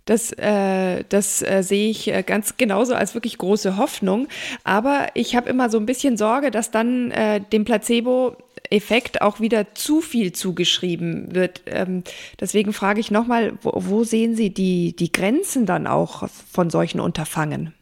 das, 0.04 0.32
äh, 0.32 1.04
das 1.08 1.42
äh, 1.42 1.62
sehe 1.62 1.90
ich 1.90 2.08
äh, 2.08 2.22
ganz 2.22 2.56
genauso 2.56 2.94
als 2.94 3.14
wirklich 3.14 3.38
große 3.38 3.76
Hoffnung. 3.76 4.28
Aber 4.64 5.08
ich 5.14 5.36
habe 5.36 5.48
immer 5.48 5.70
so 5.70 5.78
ein 5.78 5.86
bisschen 5.86 6.16
Sorge, 6.16 6.50
dass 6.50 6.70
dann 6.70 7.10
äh, 7.10 7.40
dem 7.40 7.64
Placebo 7.64 8.36
Effekt 8.70 9.20
auch 9.20 9.40
wieder 9.40 9.74
zu 9.74 10.00
viel 10.00 10.32
zugeschrieben 10.32 11.34
wird. 11.34 11.62
Ähm, 11.66 12.04
deswegen 12.38 12.72
frage 12.72 13.00
ich 13.00 13.10
nochmal, 13.10 13.58
wo, 13.62 13.72
wo 13.74 14.04
sehen 14.04 14.34
Sie 14.34 14.52
die, 14.52 14.94
die 14.94 15.12
Grenzen 15.12 15.66
dann 15.66 15.86
auch 15.86 16.28
von 16.28 16.70
solchen 16.70 17.00
Unterfangen? 17.00 17.74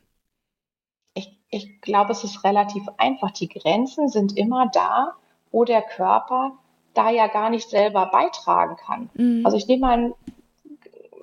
Ich, 1.14 1.36
ich 1.50 1.80
glaube, 1.82 2.12
es 2.12 2.24
ist 2.24 2.42
relativ 2.44 2.84
einfach. 2.96 3.32
Die 3.32 3.48
Grenzen 3.48 4.08
sind 4.08 4.36
immer 4.36 4.70
da, 4.72 5.14
wo 5.50 5.64
der 5.64 5.82
Körper 5.82 6.52
da 6.94 7.10
ja 7.10 7.26
gar 7.26 7.50
nicht 7.50 7.68
selber 7.68 8.06
beitragen 8.06 8.76
kann. 8.76 9.10
Mhm. 9.14 9.44
Also 9.44 9.56
ich 9.56 9.66
nehme 9.68 9.80
mal 9.80 9.98
ein 9.98 10.14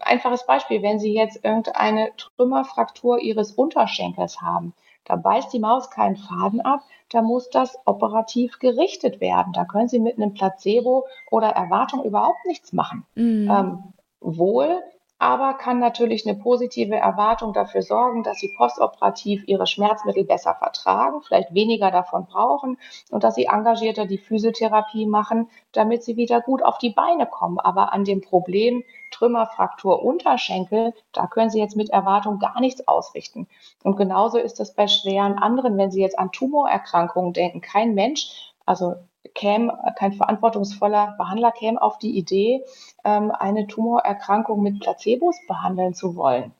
einfaches 0.05 0.45
Beispiel. 0.45 0.81
Wenn 0.81 0.99
Sie 0.99 1.13
jetzt 1.13 1.43
irgendeine 1.43 2.11
Trümmerfraktur 2.17 3.19
Ihres 3.19 3.51
Unterschenkels 3.51 4.41
haben, 4.41 4.73
da 5.05 5.15
beißt 5.15 5.53
die 5.53 5.59
Maus 5.59 5.89
keinen 5.89 6.17
Faden 6.17 6.61
ab, 6.61 6.81
da 7.09 7.21
muss 7.21 7.49
das 7.49 7.77
operativ 7.85 8.59
gerichtet 8.59 9.21
werden. 9.21 9.53
Da 9.53 9.65
können 9.65 9.87
Sie 9.87 9.99
mit 9.99 10.17
einem 10.17 10.33
Placebo 10.33 11.05
oder 11.29 11.49
Erwartung 11.49 12.03
überhaupt 12.03 12.45
nichts 12.45 12.73
machen. 12.73 13.05
Mhm. 13.15 13.49
Ähm, 13.49 13.83
wohl 14.21 14.81
aber 15.17 15.54
kann 15.54 15.80
natürlich 15.80 16.28
eine 16.28 16.38
positive 16.38 16.95
Erwartung 16.95 17.54
dafür 17.54 17.82
sorgen, 17.82 18.23
dass 18.23 18.38
sie 18.38 18.54
postoperativ 18.58 19.43
ihre 19.47 19.65
Schmerzmittel 19.65 20.25
besser 20.25 20.56
vertragen, 20.56 21.21
vielleicht 21.21 21.54
weniger 21.54 21.89
davon 21.89 22.25
brauchen 22.25 22.78
und 23.10 23.23
dass 23.23 23.36
sie 23.36 23.45
engagierter 23.45 24.06
die 24.06 24.17
Physiotherapie 24.17 25.06
machen, 25.06 25.49
damit 25.71 26.04
sie 26.04 26.17
wieder 26.17 26.41
gut 26.41 26.63
auf 26.63 26.78
die 26.78 26.89
Beine 26.89 27.25
kommen. 27.25 27.60
Aber 27.60 27.93
an 27.93 28.04
dem 28.04 28.21
Problem 28.21 28.84
Trümmerfraktur 29.12 30.04
Unterschenkel, 30.04 30.93
da 31.13 31.28
können 31.28 31.49
sie 31.49 31.60
jetzt 31.60 31.78
mit 31.78 31.89
Erwartung 31.89 32.39
gar 32.39 32.60
nichts 32.60 32.86
ausrichten. 32.88 33.47
Und 33.84 33.95
genauso 33.95 34.38
ist 34.38 34.60
das 34.60 34.75
bei 34.75 34.88
schweren 34.88 35.38
anderen, 35.38 35.78
wenn 35.78 35.91
Sie 35.91 36.01
jetzt 36.01 36.19
an 36.19 36.34
Tumorerkrankungen 36.34 37.32
denken. 37.32 37.62
Kein 37.62 37.93
Mensch 37.93 38.54
also 38.65 38.95
käme, 39.33 39.77
kein 39.97 40.13
verantwortungsvoller 40.13 41.15
Behandler 41.17 41.51
käme 41.51 41.81
auf 41.81 41.97
die 41.97 42.17
Idee, 42.17 42.63
ähm, 43.03 43.31
eine 43.31 43.67
Tumorerkrankung 43.67 44.61
mit 44.61 44.79
Placebos 44.79 45.38
behandeln 45.47 45.93
zu 45.93 46.15
wollen. 46.15 46.53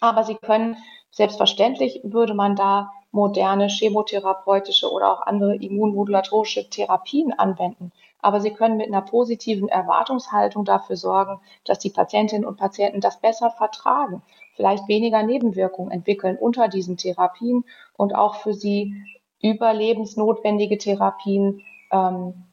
Aber 0.00 0.24
sie 0.24 0.34
können, 0.34 0.76
selbstverständlich 1.10 2.00
würde 2.02 2.34
man 2.34 2.56
da 2.56 2.90
moderne 3.12 3.68
chemotherapeutische 3.68 4.90
oder 4.90 5.10
auch 5.10 5.22
andere 5.22 5.56
immunmodulatorische 5.56 6.68
Therapien 6.68 7.32
anwenden. 7.32 7.92
Aber 8.20 8.40
sie 8.40 8.50
können 8.50 8.76
mit 8.76 8.88
einer 8.88 9.02
positiven 9.02 9.68
Erwartungshaltung 9.68 10.64
dafür 10.64 10.96
sorgen, 10.96 11.40
dass 11.64 11.78
die 11.78 11.90
Patientinnen 11.90 12.46
und 12.46 12.56
Patienten 12.56 13.00
das 13.00 13.20
besser 13.20 13.50
vertragen, 13.50 14.22
vielleicht 14.54 14.88
weniger 14.88 15.22
Nebenwirkungen 15.22 15.92
entwickeln 15.92 16.36
unter 16.36 16.68
diesen 16.68 16.96
Therapien 16.96 17.64
und 17.96 18.14
auch 18.14 18.36
für 18.36 18.52
sie 18.52 18.94
überlebensnotwendige 19.42 20.76
Therapien 20.78 21.62
ähm, 21.96 22.46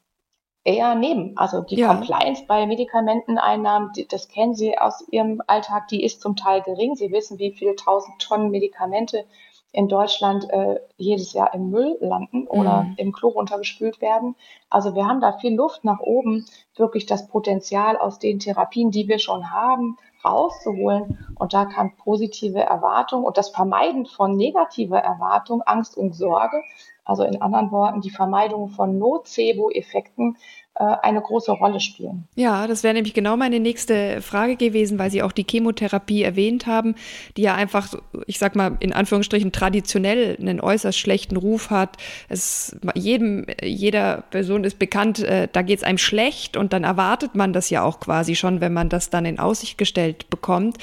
eher 0.64 0.94
nehmen. 0.94 1.36
Also 1.36 1.60
die 1.60 1.76
ja. 1.76 1.88
Compliance 1.88 2.44
bei 2.46 2.66
Medikamenteneinnahmen, 2.66 3.92
die, 3.92 4.08
das 4.08 4.28
kennen 4.28 4.54
Sie 4.54 4.76
aus 4.78 5.04
Ihrem 5.10 5.42
Alltag, 5.46 5.88
die 5.88 6.02
ist 6.02 6.20
zum 6.20 6.36
Teil 6.36 6.62
gering. 6.62 6.96
Sie 6.96 7.12
wissen, 7.12 7.38
wie 7.38 7.52
viele 7.52 7.76
tausend 7.76 8.18
Tonnen 8.20 8.50
Medikamente 8.50 9.26
in 9.72 9.88
Deutschland 9.88 10.48
äh, 10.50 10.80
jedes 10.96 11.32
Jahr 11.32 11.52
im 11.52 11.68
Müll 11.70 11.98
landen 12.00 12.46
oder 12.46 12.84
mhm. 12.84 12.94
im 12.96 13.12
Klo 13.12 13.28
runtergespült 13.28 14.00
werden. 14.00 14.36
Also 14.70 14.94
wir 14.94 15.06
haben 15.06 15.20
da 15.20 15.36
viel 15.38 15.54
Luft 15.54 15.84
nach 15.84 16.00
oben, 16.00 16.46
wirklich 16.76 17.06
das 17.06 17.26
Potenzial 17.26 17.96
aus 17.96 18.20
den 18.20 18.38
Therapien, 18.38 18.92
die 18.92 19.08
wir 19.08 19.18
schon 19.18 19.50
haben, 19.50 19.98
rauszuholen. 20.24 21.26
Und 21.36 21.52
da 21.52 21.64
kann 21.66 21.96
positive 21.96 22.60
Erwartung 22.60 23.24
und 23.24 23.36
das 23.36 23.50
Vermeiden 23.50 24.06
von 24.06 24.36
negativer 24.36 24.98
Erwartung, 24.98 25.62
Angst 25.62 25.96
und 25.96 26.14
Sorge, 26.14 26.62
also 27.04 27.24
in 27.24 27.42
anderen 27.42 27.70
Worten 27.70 28.00
die 28.00 28.10
Vermeidung 28.10 28.68
von 28.68 28.98
Nocebo-Effekten, 28.98 30.36
eine 30.76 31.20
große 31.20 31.52
Rolle 31.52 31.78
spielen. 31.78 32.26
Ja, 32.34 32.66
das 32.66 32.82
wäre 32.82 32.94
nämlich 32.94 33.14
genau 33.14 33.36
meine 33.36 33.60
nächste 33.60 34.20
Frage 34.20 34.56
gewesen, 34.56 34.98
weil 34.98 35.08
Sie 35.08 35.22
auch 35.22 35.30
die 35.30 35.46
Chemotherapie 35.48 36.24
erwähnt 36.24 36.66
haben, 36.66 36.96
die 37.36 37.42
ja 37.42 37.54
einfach, 37.54 37.94
ich 38.26 38.40
sag 38.40 38.56
mal, 38.56 38.76
in 38.80 38.92
Anführungsstrichen 38.92 39.52
traditionell 39.52 40.36
einen 40.40 40.60
äußerst 40.60 40.98
schlechten 40.98 41.36
Ruf 41.36 41.70
hat. 41.70 41.96
Es, 42.28 42.76
jedem, 42.94 43.46
jeder 43.62 44.24
Person 44.30 44.64
ist 44.64 44.80
bekannt, 44.80 45.20
äh, 45.20 45.46
da 45.50 45.62
geht 45.62 45.78
es 45.78 45.84
einem 45.84 45.98
schlecht 45.98 46.56
und 46.56 46.72
dann 46.72 46.82
erwartet 46.82 47.36
man 47.36 47.52
das 47.52 47.70
ja 47.70 47.84
auch 47.84 48.00
quasi 48.00 48.34
schon, 48.34 48.60
wenn 48.60 48.72
man 48.72 48.88
das 48.88 49.10
dann 49.10 49.26
in 49.26 49.38
Aussicht 49.38 49.78
gestellt 49.78 50.28
bekommt. 50.28 50.78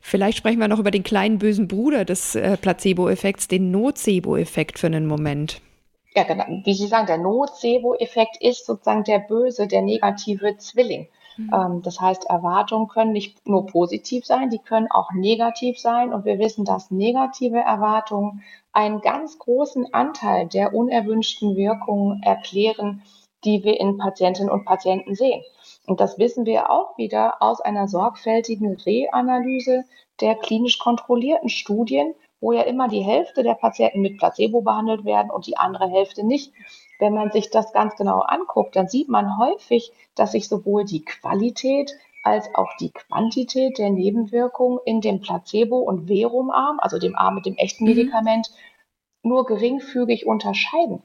Vielleicht 0.00 0.38
sprechen 0.38 0.58
wir 0.58 0.66
noch 0.66 0.80
über 0.80 0.90
den 0.90 1.04
kleinen 1.04 1.38
bösen 1.38 1.68
Bruder 1.68 2.04
des 2.04 2.34
äh, 2.34 2.56
Placebo-Effekts, 2.56 3.46
den 3.46 3.70
Nocebo-Effekt 3.70 4.80
für 4.80 4.88
einen 4.88 5.06
Moment 5.06 5.60
ja, 6.16 6.22
genau, 6.24 6.44
wie 6.64 6.74
Sie 6.74 6.86
sagen, 6.86 7.06
der 7.06 7.18
Nocebo-Effekt 7.18 8.38
ist 8.40 8.64
sozusagen 8.64 9.04
der 9.04 9.18
böse, 9.18 9.66
der 9.66 9.82
negative 9.82 10.56
Zwilling. 10.56 11.08
Mhm. 11.36 11.50
Ähm, 11.52 11.82
das 11.82 12.00
heißt, 12.00 12.24
Erwartungen 12.24 12.88
können 12.88 13.12
nicht 13.12 13.46
nur 13.46 13.66
positiv 13.66 14.24
sein, 14.24 14.48
die 14.48 14.58
können 14.58 14.90
auch 14.90 15.12
negativ 15.12 15.78
sein. 15.78 16.14
Und 16.14 16.24
wir 16.24 16.38
wissen, 16.38 16.64
dass 16.64 16.90
negative 16.90 17.58
Erwartungen 17.58 18.42
einen 18.72 19.02
ganz 19.02 19.38
großen 19.38 19.92
Anteil 19.92 20.46
der 20.46 20.74
unerwünschten 20.74 21.54
Wirkungen 21.54 22.22
erklären, 22.22 23.02
die 23.44 23.62
wir 23.62 23.78
in 23.78 23.98
Patientinnen 23.98 24.50
und 24.50 24.64
Patienten 24.64 25.14
sehen. 25.14 25.42
Und 25.86 26.00
das 26.00 26.18
wissen 26.18 26.46
wir 26.46 26.70
auch 26.70 26.96
wieder 26.96 27.42
aus 27.42 27.60
einer 27.60 27.88
sorgfältigen 27.88 28.74
Reanalyse 28.74 29.84
der 30.20 30.34
klinisch 30.34 30.78
kontrollierten 30.78 31.50
Studien, 31.50 32.14
wo 32.40 32.52
ja 32.52 32.62
immer 32.62 32.88
die 32.88 33.02
Hälfte 33.02 33.42
der 33.42 33.54
Patienten 33.54 34.00
mit 34.00 34.18
Placebo 34.18 34.60
behandelt 34.60 35.04
werden 35.04 35.30
und 35.30 35.46
die 35.46 35.56
andere 35.56 35.88
Hälfte 35.88 36.24
nicht. 36.24 36.52
Wenn 36.98 37.14
man 37.14 37.30
sich 37.30 37.50
das 37.50 37.72
ganz 37.72 37.96
genau 37.96 38.20
anguckt, 38.20 38.76
dann 38.76 38.88
sieht 38.88 39.08
man 39.08 39.38
häufig, 39.38 39.92
dass 40.14 40.32
sich 40.32 40.48
sowohl 40.48 40.84
die 40.84 41.04
Qualität 41.04 41.92
als 42.22 42.52
auch 42.54 42.70
die 42.80 42.90
Quantität 42.90 43.78
der 43.78 43.90
Nebenwirkungen 43.90 44.80
in 44.84 45.00
dem 45.00 45.20
Placebo- 45.20 45.82
und 45.82 46.08
Verumarm, 46.08 46.80
also 46.80 46.98
dem 46.98 47.16
Arm 47.16 47.36
mit 47.36 47.46
dem 47.46 47.56
echten 47.56 47.84
mhm. 47.84 47.90
Medikament, 47.90 48.50
nur 49.22 49.44
geringfügig 49.44 50.26
unterscheiden. 50.26 51.02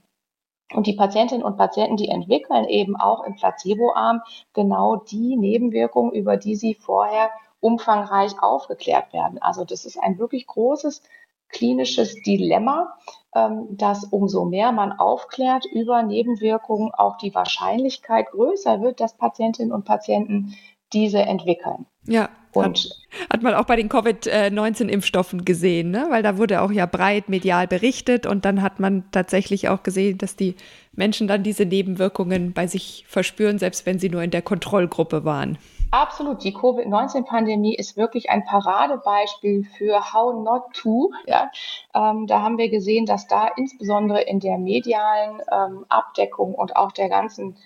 Und 0.73 0.87
die 0.87 0.93
Patientinnen 0.93 1.43
und 1.43 1.57
Patienten, 1.57 1.97
die 1.97 2.07
entwickeln 2.07 2.65
eben 2.65 2.95
auch 2.95 3.23
im 3.23 3.35
Placeboarm 3.35 4.21
genau 4.53 4.95
die 4.95 5.35
Nebenwirkungen, 5.35 6.13
über 6.13 6.37
die 6.37 6.55
sie 6.55 6.75
vorher 6.75 7.29
umfangreich 7.59 8.41
aufgeklärt 8.41 9.13
werden. 9.13 9.37
Also 9.41 9.65
das 9.65 9.85
ist 9.85 10.01
ein 10.01 10.17
wirklich 10.17 10.47
großes 10.47 11.03
klinisches 11.51 12.15
Dilemma, 12.21 12.97
ähm, 13.35 13.67
dass 13.71 14.03
umso 14.05 14.45
mehr 14.45 14.71
man 14.71 14.91
aufklärt 14.91 15.65
über 15.65 16.03
Nebenwirkungen, 16.03 16.91
auch 16.93 17.17
die 17.17 17.33
Wahrscheinlichkeit 17.33 18.31
größer 18.31 18.81
wird, 18.81 18.99
dass 18.99 19.17
Patientinnen 19.17 19.71
und 19.71 19.85
Patienten 19.85 20.55
diese 20.93 21.19
entwickeln. 21.19 21.85
Ja, 22.05 22.29
und 22.53 22.77
hat, 22.77 23.29
hat 23.29 23.43
man 23.43 23.53
auch 23.53 23.65
bei 23.65 23.75
den 23.75 23.87
Covid-19-Impfstoffen 23.87 25.45
gesehen, 25.45 25.91
ne? 25.91 26.07
weil 26.09 26.23
da 26.23 26.37
wurde 26.37 26.61
auch 26.61 26.71
ja 26.71 26.85
breit 26.85 27.29
medial 27.29 27.67
berichtet 27.67 28.25
und 28.25 28.43
dann 28.43 28.61
hat 28.61 28.79
man 28.79 29.09
tatsächlich 29.11 29.69
auch 29.69 29.83
gesehen, 29.83 30.17
dass 30.17 30.35
die 30.35 30.55
Menschen 30.93 31.27
dann 31.27 31.43
diese 31.43 31.65
Nebenwirkungen 31.65 32.53
bei 32.53 32.67
sich 32.67 33.05
verspüren, 33.07 33.59
selbst 33.59 33.85
wenn 33.85 33.99
sie 33.99 34.09
nur 34.09 34.23
in 34.23 34.31
der 34.31 34.41
Kontrollgruppe 34.41 35.23
waren. 35.23 35.57
Absolut. 35.91 36.41
Die 36.43 36.53
Covid-19-Pandemie 36.53 37.75
ist 37.75 37.97
wirklich 37.97 38.29
ein 38.29 38.45
Paradebeispiel 38.45 39.65
für 39.65 40.13
How 40.13 40.33
Not 40.33 40.73
To. 40.73 41.11
Ja, 41.27 41.51
ähm, 41.93 42.27
da 42.27 42.41
haben 42.41 42.57
wir 42.57 42.69
gesehen, 42.69 43.05
dass 43.05 43.27
da 43.27 43.49
insbesondere 43.57 44.21
in 44.21 44.39
der 44.39 44.57
medialen 44.57 45.41
ähm, 45.51 45.85
Abdeckung 45.89 46.55
und 46.55 46.77
auch 46.77 46.93
der 46.93 47.09
ganzen 47.09 47.57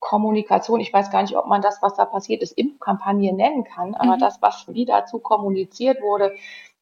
Kommunikation, 0.00 0.80
ich 0.80 0.92
weiß 0.92 1.10
gar 1.10 1.22
nicht, 1.22 1.36
ob 1.36 1.46
man 1.46 1.62
das, 1.62 1.80
was 1.80 1.94
da 1.94 2.04
passiert 2.04 2.42
ist, 2.42 2.52
Impfkampagne 2.52 3.32
nennen 3.32 3.64
kann, 3.64 3.94
aber 3.94 4.16
mhm. 4.16 4.20
das, 4.20 4.42
was 4.42 4.66
wie 4.68 4.84
dazu 4.84 5.20
kommuniziert 5.20 6.02
wurde, 6.02 6.34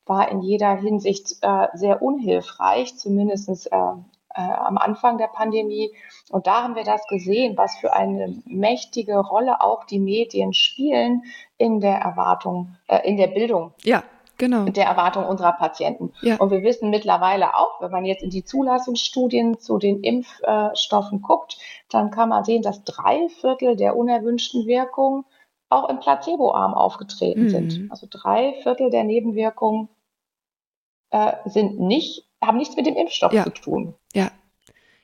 war 0.07 0.31
in 0.31 0.41
jeder 0.41 0.77
Hinsicht 0.77 1.37
äh, 1.43 1.69
sehr 1.75 2.01
unhilfreich, 2.01 2.97
zumindest 2.97 3.71
äh, 3.71 3.93
äh, 4.37 4.41
am 4.41 4.79
Anfang 4.79 5.19
der 5.19 5.29
Pandemie. 5.29 5.93
Und 6.31 6.47
da 6.47 6.63
haben 6.63 6.77
wir 6.77 6.85
das 6.85 7.07
gesehen, 7.09 7.57
was 7.57 7.77
für 7.77 7.93
eine 7.93 8.35
mächtige 8.45 9.19
Rolle 9.19 9.61
auch 9.61 9.85
die 9.85 9.99
Medien 9.99 10.53
spielen 10.53 11.23
in 11.59 11.81
der 11.81 11.97
Erwartung, 11.97 12.77
äh, 12.89 13.09
in 13.09 13.17
der 13.17 13.29
Bildung. 13.29 13.73
Ja. 13.83 14.03
Genau. 14.39 14.65
Der 14.65 14.85
Erwartung 14.85 15.25
unserer 15.25 15.53
Patienten. 15.53 16.13
Ja. 16.21 16.37
Und 16.37 16.51
wir 16.51 16.63
wissen 16.63 16.91
mittlerweile 16.91 17.57
auch, 17.57 17.81
wenn 17.81 17.91
man 17.91 18.05
jetzt 18.05 18.23
in 18.23 18.29
die 18.29 18.45
Zulassungsstudien 18.45 19.59
zu 19.59 19.79
den 19.79 20.03
Impfstoffen 20.03 21.23
guckt, 21.23 21.57
dann 21.89 22.11
kann 22.11 22.29
man 22.29 22.45
sehen, 22.45 22.61
dass 22.61 22.85
drei 22.85 23.31
Viertel 23.41 23.77
der 23.77 23.97
unerwünschten 23.97 24.67
Wirkungen 24.67 25.25
auch 25.71 25.89
im 25.89 26.01
Placeboarm 26.01 26.75
aufgetreten 26.75 27.45
mhm. 27.45 27.49
sind. 27.49 27.91
Also 27.91 28.07
drei 28.11 28.53
Viertel 28.63 28.91
der 28.91 29.05
Nebenwirkungen 29.05 29.89
äh, 31.11 31.33
sind 31.47 31.81
nicht 31.81 32.25
haben 32.47 32.59
nichts 32.59 32.77
mit 32.77 32.87
dem 32.87 32.97
Impfstoff 32.97 33.33
ja. 33.33 33.45
zu 33.45 33.51
tun. 33.51 33.95
Ja. 34.15 34.31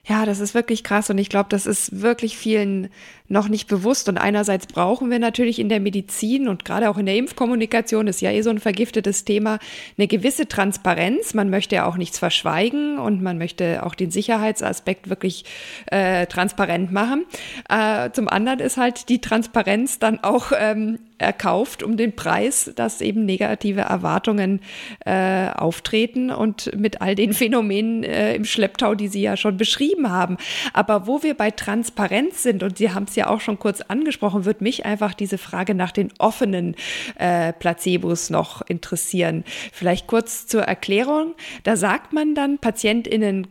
Ja, 0.04 0.26
das 0.26 0.40
ist 0.40 0.52
wirklich 0.52 0.82
krass 0.82 1.10
und 1.10 1.18
ich 1.18 1.28
glaube, 1.28 1.48
das 1.48 1.64
ist 1.64 2.02
wirklich 2.02 2.36
vielen 2.36 2.88
noch 3.28 3.48
nicht 3.48 3.68
bewusst. 3.68 4.08
Und 4.08 4.18
einerseits 4.18 4.66
brauchen 4.66 5.10
wir 5.12 5.20
natürlich 5.20 5.60
in 5.60 5.68
der 5.68 5.78
Medizin 5.78 6.48
und 6.48 6.64
gerade 6.64 6.90
auch 6.90 6.98
in 6.98 7.06
der 7.06 7.14
Impfkommunikation, 7.14 8.08
ist 8.08 8.20
ja 8.20 8.32
eh 8.32 8.42
so 8.42 8.50
ein 8.50 8.58
vergiftetes 8.58 9.24
Thema, 9.24 9.60
eine 9.96 10.08
gewisse 10.08 10.48
Transparenz. 10.48 11.34
Man 11.34 11.50
möchte 11.50 11.76
ja 11.76 11.86
auch 11.86 11.96
nichts 11.96 12.18
verschweigen 12.18 12.98
und 12.98 13.22
man 13.22 13.38
möchte 13.38 13.86
auch 13.86 13.94
den 13.94 14.10
Sicherheitsaspekt 14.10 15.08
wirklich 15.08 15.44
äh, 15.86 16.26
transparent 16.26 16.90
machen. 16.90 17.24
Äh, 17.68 18.10
zum 18.10 18.28
anderen 18.28 18.58
ist 18.58 18.78
halt 18.78 19.08
die 19.08 19.20
Transparenz 19.20 20.00
dann 20.00 20.18
auch 20.18 20.50
ähm, 20.58 20.98
erkauft 21.22 21.82
um 21.82 21.96
den 21.96 22.14
Preis, 22.14 22.70
dass 22.74 23.00
eben 23.00 23.24
negative 23.24 23.82
Erwartungen 23.82 24.60
äh, 25.04 25.48
auftreten 25.48 26.30
und 26.30 26.70
mit 26.76 27.00
all 27.00 27.14
den 27.14 27.32
Phänomenen 27.32 28.04
äh, 28.04 28.34
im 28.34 28.44
Schlepptau, 28.44 28.94
die 28.94 29.08
Sie 29.08 29.22
ja 29.22 29.36
schon 29.36 29.56
beschrieben 29.56 30.10
haben. 30.10 30.36
Aber 30.72 31.06
wo 31.06 31.22
wir 31.22 31.34
bei 31.34 31.50
Transparenz 31.50 32.42
sind, 32.42 32.62
und 32.62 32.78
Sie 32.78 32.90
haben 32.90 33.06
es 33.08 33.16
ja 33.16 33.28
auch 33.28 33.40
schon 33.40 33.58
kurz 33.58 33.80
angesprochen, 33.80 34.44
wird 34.44 34.60
mich 34.60 34.84
einfach 34.84 35.14
diese 35.14 35.38
Frage 35.38 35.74
nach 35.74 35.92
den 35.92 36.10
offenen 36.18 36.74
äh, 37.18 37.52
Placebos 37.52 38.30
noch 38.30 38.62
interessieren. 38.62 39.44
Vielleicht 39.72 40.06
kurz 40.06 40.46
zur 40.46 40.62
Erklärung. 40.62 41.34
Da 41.62 41.76
sagt 41.76 42.12
man 42.12 42.34
dann, 42.34 42.58
PatientInnen 42.58 43.46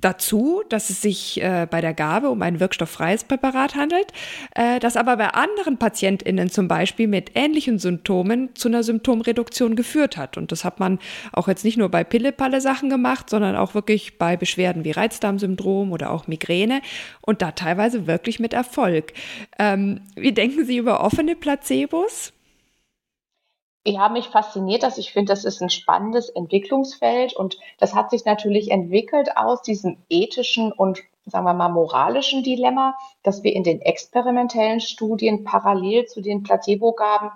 dazu, 0.00 0.62
dass 0.68 0.90
es 0.90 1.02
sich 1.02 1.42
äh, 1.42 1.66
bei 1.70 1.80
der 1.80 1.94
Gabe 1.94 2.30
um 2.30 2.42
ein 2.42 2.60
wirkstofffreies 2.60 3.24
Präparat 3.24 3.74
handelt, 3.74 4.06
äh, 4.54 4.80
das 4.80 4.96
aber 4.96 5.16
bei 5.16 5.28
anderen 5.28 5.78
PatientInnen 5.78 6.50
zum 6.50 6.68
Beispiel 6.68 7.06
mit 7.06 7.32
ähnlichen 7.34 7.78
Symptomen 7.78 8.54
zu 8.54 8.68
einer 8.68 8.82
Symptomreduktion 8.82 9.76
geführt 9.76 10.16
hat. 10.16 10.36
Und 10.36 10.52
das 10.52 10.64
hat 10.64 10.80
man 10.80 10.98
auch 11.32 11.48
jetzt 11.48 11.64
nicht 11.64 11.76
nur 11.76 11.88
bei 11.88 12.04
Pille-Palle-Sachen 12.04 12.90
gemacht, 12.90 13.30
sondern 13.30 13.56
auch 13.56 13.74
wirklich 13.74 14.18
bei 14.18 14.36
Beschwerden 14.36 14.84
wie 14.84 14.92
Reizdarmsyndrom 14.92 15.92
oder 15.92 16.10
auch 16.10 16.26
Migräne 16.26 16.82
und 17.20 17.42
da 17.42 17.52
teilweise 17.52 18.06
wirklich 18.06 18.40
mit 18.40 18.52
Erfolg. 18.52 19.12
Ähm, 19.58 20.00
wie 20.16 20.32
denken 20.32 20.64
Sie 20.64 20.76
über 20.76 21.02
offene 21.02 21.36
Placebos? 21.36 22.32
Ja, 23.86 24.10
mich 24.10 24.28
fasziniert 24.28 24.82
das. 24.82 24.98
Ich 24.98 25.12
finde, 25.12 25.32
das 25.32 25.44
ist 25.44 25.62
ein 25.62 25.70
spannendes 25.70 26.28
Entwicklungsfeld 26.28 27.34
und 27.34 27.58
das 27.78 27.94
hat 27.94 28.10
sich 28.10 28.26
natürlich 28.26 28.70
entwickelt 28.70 29.36
aus 29.38 29.62
diesem 29.62 29.96
ethischen 30.10 30.70
und, 30.70 31.00
sagen 31.24 31.46
wir 31.46 31.54
mal, 31.54 31.70
moralischen 31.70 32.42
Dilemma, 32.42 32.94
dass 33.22 33.42
wir 33.42 33.54
in 33.54 33.64
den 33.64 33.80
experimentellen 33.80 34.80
Studien 34.80 35.44
parallel 35.44 36.04
zu 36.04 36.20
den 36.20 36.42
Placebo-Gaben 36.42 37.30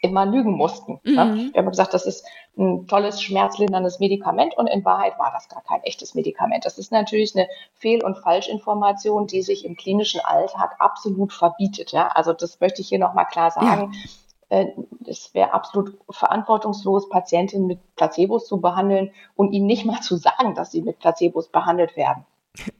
immer 0.00 0.24
lügen 0.24 0.52
mussten. 0.52 1.00
Ne? 1.02 1.24
Mhm. 1.26 1.50
Wir 1.52 1.60
haben 1.60 1.68
gesagt, 1.68 1.92
das 1.92 2.06
ist 2.06 2.26
ein 2.56 2.86
tolles, 2.86 3.20
schmerzlinderndes 3.20 4.00
Medikament 4.00 4.56
und 4.56 4.68
in 4.68 4.82
Wahrheit 4.86 5.18
war 5.18 5.30
das 5.32 5.50
gar 5.50 5.62
kein 5.62 5.82
echtes 5.82 6.14
Medikament. 6.14 6.64
Das 6.64 6.78
ist 6.78 6.92
natürlich 6.92 7.36
eine 7.36 7.46
Fehl- 7.74 8.02
und 8.02 8.16
Falschinformation, 8.16 9.26
die 9.26 9.42
sich 9.42 9.66
im 9.66 9.76
klinischen 9.76 10.20
Alltag 10.20 10.76
absolut 10.78 11.34
verbietet. 11.34 11.92
Ja? 11.92 12.08
Also 12.08 12.32
das 12.32 12.58
möchte 12.60 12.80
ich 12.80 12.88
hier 12.88 12.98
nochmal 12.98 13.26
klar 13.26 13.50
sagen. 13.50 13.92
Ja 13.92 14.00
es 15.06 15.32
wäre 15.32 15.52
absolut 15.52 15.96
verantwortungslos, 16.10 17.08
Patientinnen 17.08 17.66
mit 17.66 17.78
Placebos 17.96 18.46
zu 18.46 18.60
behandeln 18.60 19.12
und 19.36 19.52
ihnen 19.52 19.66
nicht 19.66 19.86
mal 19.86 20.00
zu 20.00 20.16
sagen, 20.16 20.54
dass 20.54 20.72
sie 20.72 20.82
mit 20.82 20.98
Placebos 20.98 21.48
behandelt 21.48 21.96
werden. 21.96 22.24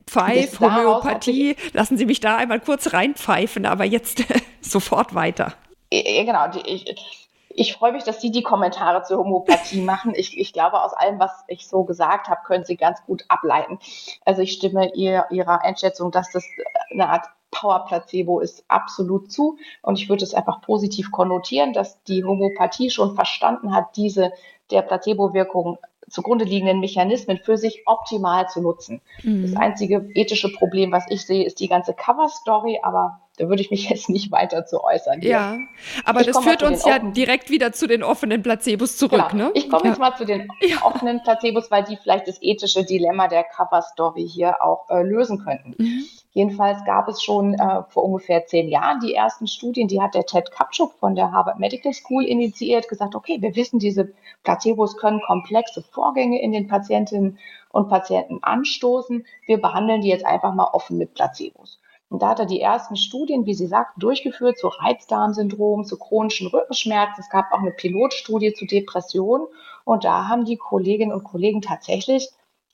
Pfeif, 0.06 0.58
Homöopathie, 0.58 1.56
lassen 1.72 1.96
Sie 1.96 2.06
mich 2.06 2.18
da 2.18 2.36
einmal 2.36 2.58
kurz 2.58 2.92
reinpfeifen, 2.92 3.66
aber 3.66 3.84
jetzt 3.84 4.24
sofort 4.60 5.14
weiter. 5.14 5.54
Ja, 5.92 6.24
genau. 6.24 6.60
Ich, 6.66 7.20
ich 7.48 7.72
freue 7.74 7.92
mich, 7.92 8.02
dass 8.02 8.20
Sie 8.20 8.32
die 8.32 8.42
Kommentare 8.42 9.04
zur 9.04 9.18
Homöopathie 9.18 9.80
machen. 9.84 10.12
Ich, 10.16 10.38
ich 10.38 10.52
glaube, 10.52 10.82
aus 10.82 10.92
allem, 10.92 11.20
was 11.20 11.44
ich 11.46 11.68
so 11.68 11.84
gesagt 11.84 12.28
habe, 12.28 12.40
können 12.44 12.64
Sie 12.64 12.76
ganz 12.76 13.04
gut 13.06 13.24
ableiten. 13.28 13.78
Also 14.24 14.42
ich 14.42 14.52
stimme 14.52 14.92
ihr, 14.94 15.26
Ihrer 15.30 15.62
Einschätzung, 15.62 16.10
dass 16.10 16.32
das 16.32 16.44
eine 16.90 17.08
Art 17.08 17.26
Power-Placebo 17.50 18.40
ist 18.40 18.64
absolut 18.68 19.32
zu. 19.32 19.58
Und 19.82 19.98
ich 19.98 20.08
würde 20.08 20.24
es 20.24 20.34
einfach 20.34 20.60
positiv 20.62 21.10
konnotieren, 21.10 21.72
dass 21.72 22.02
die 22.04 22.24
Homöopathie 22.24 22.90
schon 22.90 23.14
verstanden 23.14 23.74
hat, 23.74 23.96
diese 23.96 24.32
der 24.70 24.82
Placebo-Wirkung 24.82 25.78
zugrunde 26.10 26.44
liegenden 26.44 26.80
Mechanismen 26.80 27.38
für 27.38 27.56
sich 27.56 27.82
optimal 27.86 28.48
zu 28.48 28.60
nutzen. 28.60 29.00
Mhm. 29.22 29.42
Das 29.42 29.56
einzige 29.56 30.08
ethische 30.14 30.52
Problem, 30.52 30.92
was 30.92 31.04
ich 31.08 31.24
sehe, 31.24 31.44
ist 31.44 31.60
die 31.60 31.68
ganze 31.68 31.94
Cover-Story, 31.94 32.80
aber 32.82 33.20
da 33.36 33.48
würde 33.48 33.62
ich 33.62 33.70
mich 33.70 33.88
jetzt 33.90 34.08
nicht 34.08 34.30
weiter 34.32 34.66
zu 34.66 34.82
äußern. 34.82 35.22
Ja, 35.22 35.56
aber 36.04 36.20
ich 36.20 36.26
das 36.26 36.38
führt 36.38 36.62
uns 36.62 36.84
ja 36.84 36.98
direkt 36.98 37.50
wieder 37.50 37.72
zu 37.72 37.86
den 37.86 38.02
offenen 38.02 38.42
Placebos 38.42 38.96
zurück, 38.96 39.28
genau. 39.30 39.46
ne? 39.46 39.50
Ich 39.54 39.70
komme 39.70 39.84
ja. 39.84 39.90
jetzt 39.90 39.98
mal 39.98 40.16
zu 40.16 40.24
den 40.24 40.48
ja. 40.60 40.82
offenen 40.82 41.22
Placebos, 41.22 41.70
weil 41.70 41.84
die 41.84 41.96
vielleicht 41.96 42.26
das 42.26 42.38
ethische 42.40 42.84
Dilemma 42.84 43.28
der 43.28 43.44
Cover-Story 43.44 44.28
hier 44.28 44.62
auch 44.62 44.90
äh, 44.90 45.02
lösen 45.02 45.44
könnten. 45.44 45.74
Mhm. 45.78 46.04
Jedenfalls 46.32 46.84
gab 46.84 47.08
es 47.08 47.22
schon 47.22 47.54
äh, 47.54 47.82
vor 47.88 48.04
ungefähr 48.04 48.46
zehn 48.46 48.68
Jahren 48.68 49.00
die 49.00 49.14
ersten 49.14 49.48
Studien, 49.48 49.88
die 49.88 50.00
hat 50.00 50.14
der 50.14 50.26
Ted 50.26 50.52
Kapschuk 50.52 50.92
von 50.94 51.16
der 51.16 51.32
Harvard 51.32 51.58
Medical 51.58 51.92
School 51.92 52.24
initiiert, 52.24 52.88
gesagt, 52.88 53.16
okay, 53.16 53.42
wir 53.42 53.56
wissen, 53.56 53.80
diese 53.80 54.12
Placebos 54.44 54.96
können 54.96 55.20
komplexe 55.26 55.82
Vorgänge 55.82 56.40
in 56.40 56.52
den 56.52 56.68
Patientinnen 56.68 57.38
und 57.70 57.88
Patienten 57.88 58.38
anstoßen. 58.42 59.26
Wir 59.46 59.60
behandeln 59.60 60.02
die 60.02 60.08
jetzt 60.08 60.24
einfach 60.24 60.54
mal 60.54 60.70
offen 60.72 60.98
mit 60.98 61.14
Placebos. 61.14 61.80
Und 62.10 62.22
da 62.22 62.30
hat 62.30 62.40
er 62.40 62.46
die 62.46 62.60
ersten 62.60 62.96
Studien, 62.96 63.46
wie 63.46 63.54
Sie 63.54 63.68
sagten, 63.68 64.00
durchgeführt 64.00 64.58
zu 64.58 64.66
Reizdarmsyndrom, 64.66 65.84
zu 65.84 65.96
chronischen 65.96 66.48
Rückenschmerzen. 66.48 67.22
Es 67.22 67.30
gab 67.30 67.52
auch 67.52 67.60
eine 67.60 67.70
Pilotstudie 67.70 68.52
zu 68.52 68.66
Depressionen. 68.66 69.46
Und 69.84 70.04
da 70.04 70.28
haben 70.28 70.44
die 70.44 70.56
Kolleginnen 70.56 71.12
und 71.12 71.24
Kollegen 71.24 71.62
tatsächlich 71.62 72.30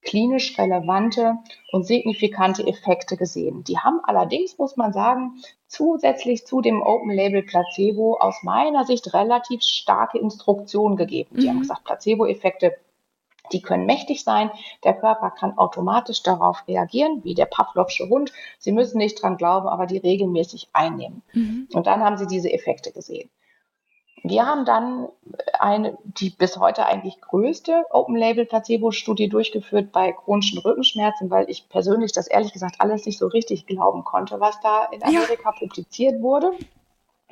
klinisch 0.06 0.56
relevante 0.58 1.34
und 1.72 1.84
signifikante 1.84 2.66
Effekte 2.66 3.16
gesehen. 3.16 3.64
Die 3.64 3.78
haben 3.78 4.00
allerdings, 4.04 4.56
muss 4.56 4.76
man 4.76 4.92
sagen, 4.92 5.42
zusätzlich 5.66 6.46
zu 6.46 6.60
dem 6.60 6.80
Open 6.80 7.10
Label 7.10 7.42
Placebo 7.42 8.16
aus 8.18 8.42
meiner 8.42 8.84
Sicht 8.84 9.12
relativ 9.12 9.62
starke 9.62 10.18
Instruktionen 10.18 10.96
gegeben. 10.96 11.36
Die 11.36 11.46
mhm. 11.46 11.50
haben 11.50 11.60
gesagt, 11.60 11.84
Placebo-Effekte 11.84 12.76
die 13.52 13.62
können 13.62 13.86
mächtig 13.86 14.24
sein. 14.24 14.50
Der 14.82 14.94
Körper 14.94 15.30
kann 15.30 15.56
automatisch 15.56 16.22
darauf 16.22 16.66
reagieren, 16.66 17.22
wie 17.22 17.34
der 17.34 17.46
Pavlovsche 17.46 18.08
Hund. 18.08 18.32
Sie 18.58 18.72
müssen 18.72 18.98
nicht 18.98 19.22
dran 19.22 19.36
glauben, 19.36 19.68
aber 19.68 19.86
die 19.86 19.98
regelmäßig 19.98 20.68
einnehmen. 20.72 21.22
Mhm. 21.32 21.68
Und 21.72 21.86
dann 21.86 22.02
haben 22.02 22.16
sie 22.16 22.26
diese 22.26 22.52
Effekte 22.52 22.90
gesehen. 22.90 23.30
Wir 24.22 24.46
haben 24.46 24.64
dann 24.64 25.08
eine, 25.58 25.96
die 26.04 26.30
bis 26.30 26.56
heute 26.56 26.86
eigentlich 26.86 27.20
größte 27.20 27.84
Open-Label-Placebo-Studie 27.90 29.28
durchgeführt 29.28 29.92
bei 29.92 30.12
chronischen 30.12 30.58
Rückenschmerzen, 30.58 31.30
weil 31.30 31.48
ich 31.48 31.68
persönlich 31.68 32.12
das 32.12 32.26
ehrlich 32.26 32.52
gesagt 32.52 32.76
alles 32.80 33.06
nicht 33.06 33.18
so 33.18 33.26
richtig 33.28 33.66
glauben 33.66 34.04
konnte, 34.04 34.40
was 34.40 34.60
da 34.60 34.86
in 34.86 35.02
Amerika 35.02 35.50
ja. 35.50 35.58
publiziert 35.58 36.20
wurde. 36.20 36.52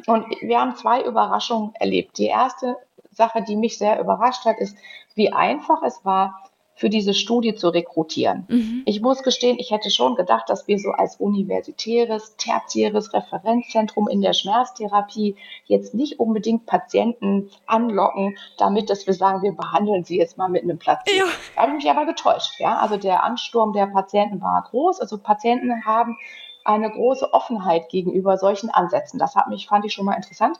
Und 0.06 0.26
wir 0.40 0.60
haben 0.60 0.76
zwei 0.76 1.02
Überraschungen 1.02 1.74
erlebt. 1.74 2.18
Die 2.18 2.26
erste 2.26 2.76
Sache, 3.10 3.42
die 3.42 3.56
mich 3.56 3.78
sehr 3.78 4.00
überrascht 4.00 4.44
hat, 4.44 4.58
ist, 4.58 4.76
wie 5.14 5.32
einfach 5.32 5.82
es 5.82 6.04
war, 6.04 6.50
für 6.74 6.90
diese 6.90 7.14
Studie 7.14 7.54
zu 7.54 7.68
rekrutieren. 7.68 8.46
Mhm. 8.48 8.82
Ich 8.84 9.00
muss 9.00 9.22
gestehen, 9.22 9.58
ich 9.58 9.70
hätte 9.70 9.90
schon 9.90 10.16
gedacht, 10.16 10.48
dass 10.48 10.66
wir 10.66 10.78
so 10.78 10.90
als 10.90 11.16
universitäres, 11.16 12.36
tertiäres 12.36 13.12
Referenzzentrum 13.12 14.08
in 14.08 14.20
der 14.20 14.32
Schmerztherapie 14.32 15.36
jetzt 15.66 15.94
nicht 15.94 16.18
unbedingt 16.18 16.66
Patienten 16.66 17.50
anlocken, 17.66 18.36
damit, 18.58 18.90
dass 18.90 19.06
wir 19.06 19.14
sagen, 19.14 19.42
wir 19.42 19.52
behandeln 19.52 20.04
sie 20.04 20.18
jetzt 20.18 20.36
mal 20.36 20.48
mit 20.48 20.64
einem 20.64 20.78
Platz. 20.78 21.02
Ja. 21.06 21.24
Da 21.54 21.62
habe 21.62 21.72
ich 21.72 21.84
mich 21.84 21.90
aber 21.90 22.06
getäuscht. 22.06 22.58
Ja? 22.58 22.78
Also 22.78 22.96
der 22.96 23.22
Ansturm 23.22 23.72
der 23.72 23.86
Patienten 23.86 24.40
war 24.40 24.66
groß. 24.68 25.00
Also 25.00 25.18
Patienten 25.18 25.84
haben 25.84 26.16
eine 26.64 26.90
große 26.90 27.32
Offenheit 27.32 27.88
gegenüber 27.88 28.38
solchen 28.38 28.70
Ansätzen. 28.70 29.18
Das 29.18 29.36
hat 29.36 29.48
mich, 29.48 29.66
fand 29.66 29.84
ich 29.84 29.92
schon 29.92 30.06
mal 30.06 30.14
interessant. 30.14 30.58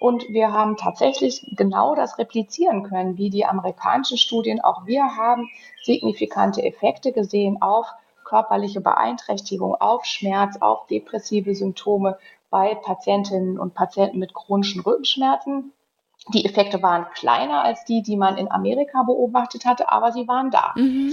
Und 0.00 0.28
wir 0.28 0.52
haben 0.52 0.76
tatsächlich 0.76 1.46
genau 1.56 1.94
das 1.94 2.18
replizieren 2.18 2.82
können, 2.82 3.16
wie 3.16 3.30
die 3.30 3.46
amerikanischen 3.46 4.18
Studien. 4.18 4.60
Auch 4.60 4.86
wir 4.86 5.16
haben 5.16 5.48
signifikante 5.82 6.62
Effekte 6.62 7.12
gesehen 7.12 7.62
auf 7.62 7.86
körperliche 8.24 8.80
Beeinträchtigung, 8.80 9.74
auf 9.74 10.04
Schmerz, 10.04 10.56
auf 10.60 10.86
depressive 10.86 11.54
Symptome 11.54 12.18
bei 12.50 12.74
Patientinnen 12.74 13.58
und 13.58 13.74
Patienten 13.74 14.18
mit 14.18 14.34
chronischen 14.34 14.80
Rückenschmerzen. 14.80 15.72
Die 16.32 16.44
Effekte 16.44 16.82
waren 16.82 17.06
kleiner 17.14 17.62
als 17.62 17.84
die, 17.84 18.02
die 18.02 18.16
man 18.16 18.38
in 18.38 18.50
Amerika 18.50 19.02
beobachtet 19.02 19.66
hatte, 19.66 19.90
aber 19.92 20.12
sie 20.12 20.26
waren 20.26 20.50
da. 20.50 20.72
Mhm. 20.76 21.12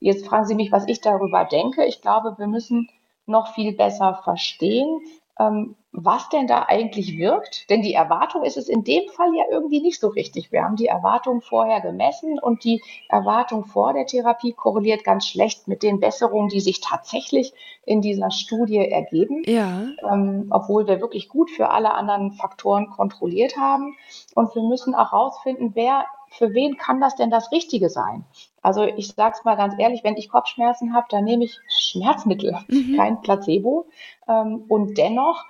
Jetzt 0.00 0.26
fragen 0.26 0.46
Sie 0.46 0.54
mich, 0.54 0.72
was 0.72 0.86
ich 0.86 1.00
darüber 1.00 1.44
denke. 1.44 1.84
Ich 1.84 2.00
glaube, 2.00 2.36
wir 2.38 2.46
müssen 2.46 2.88
noch 3.26 3.54
viel 3.54 3.72
besser 3.72 4.20
verstehen, 4.22 5.00
was 5.38 6.28
denn 6.30 6.46
da 6.46 6.64
eigentlich 6.68 7.16
wirkt. 7.18 7.68
Denn 7.70 7.82
die 7.82 7.94
Erwartung 7.94 8.44
ist 8.44 8.56
es 8.56 8.68
in 8.68 8.84
dem 8.84 9.08
Fall 9.10 9.34
ja 9.34 9.44
irgendwie 9.50 9.80
nicht 9.80 10.00
so 10.00 10.08
richtig. 10.08 10.52
Wir 10.52 10.62
haben 10.62 10.76
die 10.76 10.86
Erwartung 10.86 11.40
vorher 11.42 11.80
gemessen 11.80 12.38
und 12.38 12.64
die 12.64 12.82
Erwartung 13.08 13.64
vor 13.64 13.92
der 13.92 14.06
Therapie 14.06 14.52
korreliert 14.52 15.04
ganz 15.04 15.26
schlecht 15.26 15.68
mit 15.68 15.82
den 15.82 16.00
Besserungen, 16.00 16.48
die 16.48 16.60
sich 16.60 16.80
tatsächlich 16.80 17.52
in 17.84 18.00
dieser 18.00 18.30
Studie 18.30 18.78
ergeben. 18.78 19.42
Ja. 19.46 19.88
Ähm, 20.10 20.46
obwohl 20.50 20.86
wir 20.86 21.00
wirklich 21.00 21.28
gut 21.28 21.50
für 21.50 21.70
alle 21.70 21.92
anderen 21.92 22.32
Faktoren 22.32 22.90
kontrolliert 22.90 23.56
haben. 23.56 23.96
Und 24.34 24.54
wir 24.54 24.62
müssen 24.62 24.94
auch 24.94 25.12
herausfinden, 25.12 25.72
wer 25.74 26.06
für 26.30 26.54
wen 26.54 26.76
kann 26.76 27.00
das 27.00 27.16
denn 27.16 27.30
das 27.30 27.52
Richtige 27.52 27.88
sein? 27.88 28.24
Also 28.66 28.82
ich 28.82 29.12
sage 29.12 29.36
es 29.38 29.44
mal 29.44 29.54
ganz 29.54 29.74
ehrlich, 29.78 30.02
wenn 30.02 30.16
ich 30.16 30.28
Kopfschmerzen 30.28 30.92
habe, 30.92 31.06
dann 31.10 31.22
nehme 31.22 31.44
ich 31.44 31.60
Schmerzmittel, 31.68 32.58
mhm. 32.66 32.96
kein 32.96 33.20
Placebo. 33.20 33.86
Ähm, 34.26 34.64
und 34.68 34.98
dennoch 34.98 35.44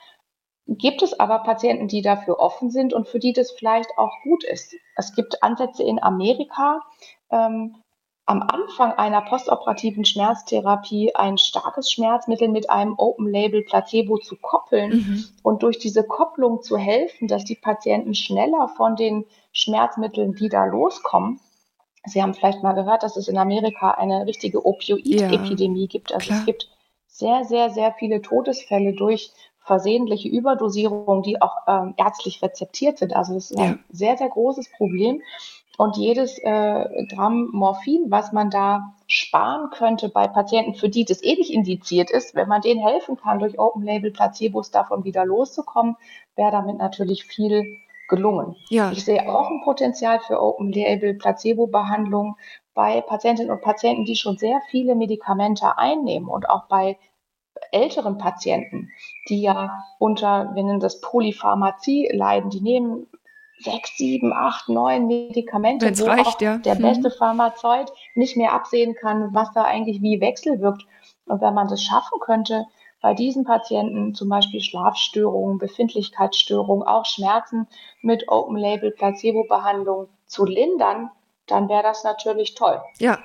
gibt 0.66 1.00
es 1.00 1.18
aber 1.18 1.38
Patienten, 1.38 1.88
die 1.88 2.02
dafür 2.02 2.38
offen 2.38 2.70
sind 2.70 2.92
und 2.92 3.08
für 3.08 3.18
die 3.18 3.32
das 3.32 3.52
vielleicht 3.52 3.88
auch 3.96 4.12
gut 4.22 4.44
ist. 4.44 4.74
Es 4.96 5.14
gibt 5.14 5.42
Ansätze 5.42 5.82
in 5.82 6.02
Amerika, 6.02 6.82
ähm, 7.30 7.76
am 8.26 8.42
Anfang 8.42 8.92
einer 8.92 9.22
postoperativen 9.22 10.04
Schmerztherapie 10.04 11.14
ein 11.14 11.38
starkes 11.38 11.90
Schmerzmittel 11.90 12.48
mit 12.48 12.68
einem 12.68 12.98
Open-Label-Placebo 12.98 14.18
zu 14.18 14.36
koppeln 14.36 14.90
mhm. 14.90 15.24
und 15.42 15.62
durch 15.62 15.78
diese 15.78 16.04
Kopplung 16.04 16.60
zu 16.60 16.76
helfen, 16.76 17.28
dass 17.28 17.46
die 17.46 17.54
Patienten 17.54 18.14
schneller 18.14 18.68
von 18.76 18.94
den 18.94 19.24
Schmerzmitteln 19.52 20.38
wieder 20.38 20.66
loskommen. 20.66 21.40
Sie 22.06 22.22
haben 22.22 22.34
vielleicht 22.34 22.62
mal 22.62 22.72
gehört, 22.72 23.02
dass 23.02 23.16
es 23.16 23.28
in 23.28 23.38
Amerika 23.38 23.92
eine 23.92 24.26
richtige 24.26 24.64
Opioid-Epidemie 24.64 25.82
ja, 25.82 25.86
gibt. 25.86 26.12
Also 26.12 26.26
klar. 26.26 26.38
es 26.38 26.46
gibt 26.46 26.68
sehr, 27.06 27.44
sehr, 27.44 27.70
sehr 27.70 27.92
viele 27.92 28.22
Todesfälle 28.22 28.92
durch 28.92 29.32
versehentliche 29.58 30.28
Überdosierungen, 30.28 31.22
die 31.22 31.42
auch 31.42 31.56
ähm, 31.66 31.94
ärztlich 31.96 32.40
rezeptiert 32.42 32.98
sind. 32.98 33.14
Also 33.14 33.34
das 33.34 33.50
ist 33.50 33.58
ja. 33.58 33.64
ein 33.64 33.84
sehr, 33.90 34.16
sehr 34.16 34.28
großes 34.28 34.70
Problem. 34.76 35.20
Und 35.76 35.96
jedes 35.96 36.38
äh, 36.38 37.06
Gramm 37.06 37.50
Morphin, 37.52 38.06
was 38.08 38.32
man 38.32 38.48
da 38.48 38.94
sparen 39.06 39.68
könnte 39.70 40.08
bei 40.08 40.26
Patienten, 40.26 40.74
für 40.74 40.88
die 40.88 41.04
das 41.04 41.22
eh 41.22 41.34
nicht 41.34 41.50
indiziert 41.50 42.10
ist, 42.10 42.34
wenn 42.34 42.48
man 42.48 42.62
denen 42.62 42.80
helfen 42.80 43.16
kann, 43.16 43.40
durch 43.40 43.58
Open-Label-Placebos 43.58 44.70
davon 44.70 45.04
wieder 45.04 45.26
loszukommen, 45.26 45.96
wäre 46.34 46.52
damit 46.52 46.78
natürlich 46.78 47.24
viel 47.24 47.78
gelungen. 48.08 48.56
Ja. 48.68 48.92
Ich 48.92 49.04
sehe 49.04 49.28
auch 49.28 49.50
ein 49.50 49.62
Potenzial 49.64 50.20
für 50.20 50.40
Open-Label-Placebo-Behandlung 50.40 52.36
bei 52.74 53.00
Patientinnen 53.00 53.50
und 53.50 53.62
Patienten, 53.62 54.04
die 54.04 54.16
schon 54.16 54.36
sehr 54.36 54.60
viele 54.70 54.94
Medikamente 54.94 55.78
einnehmen 55.78 56.28
und 56.28 56.48
auch 56.48 56.68
bei 56.68 56.98
älteren 57.72 58.18
Patienten, 58.18 58.90
die 59.28 59.40
ja 59.40 59.82
unter, 59.98 60.54
wir 60.54 60.62
nennen 60.62 60.80
das 60.80 61.00
Polypharmazie 61.00 62.10
leiden, 62.12 62.50
die 62.50 62.60
nehmen 62.60 63.06
sechs, 63.58 63.96
sieben, 63.96 64.32
acht, 64.32 64.68
neun 64.68 65.06
Medikamente, 65.06 65.86
Wenn's 65.86 66.02
wo 66.02 66.06
reicht, 66.06 66.26
auch 66.26 66.40
ja. 66.40 66.58
der 66.58 66.74
mhm. 66.74 66.82
beste 66.82 67.10
Pharmazeut 67.10 67.90
nicht 68.14 68.36
mehr 68.36 68.52
absehen 68.52 68.94
kann, 68.94 69.32
was 69.32 69.52
da 69.52 69.64
eigentlich 69.64 70.02
wie 70.02 70.20
wechselwirkt. 70.20 70.84
Und 71.26 71.40
wenn 71.40 71.54
man 71.54 71.68
das 71.68 71.82
schaffen 71.82 72.20
könnte, 72.20 72.66
bei 73.00 73.14
diesen 73.14 73.44
Patienten 73.44 74.14
zum 74.14 74.28
Beispiel 74.28 74.60
Schlafstörungen, 74.60 75.58
Befindlichkeitsstörungen, 75.58 76.86
auch 76.86 77.04
Schmerzen 77.04 77.66
mit 78.00 78.28
Open-Label-Placebo-Behandlung 78.28 80.08
zu 80.26 80.44
lindern, 80.44 81.10
dann 81.46 81.68
wäre 81.68 81.82
das 81.82 82.04
natürlich 82.04 82.54
toll. 82.54 82.80
Ja, 82.98 83.18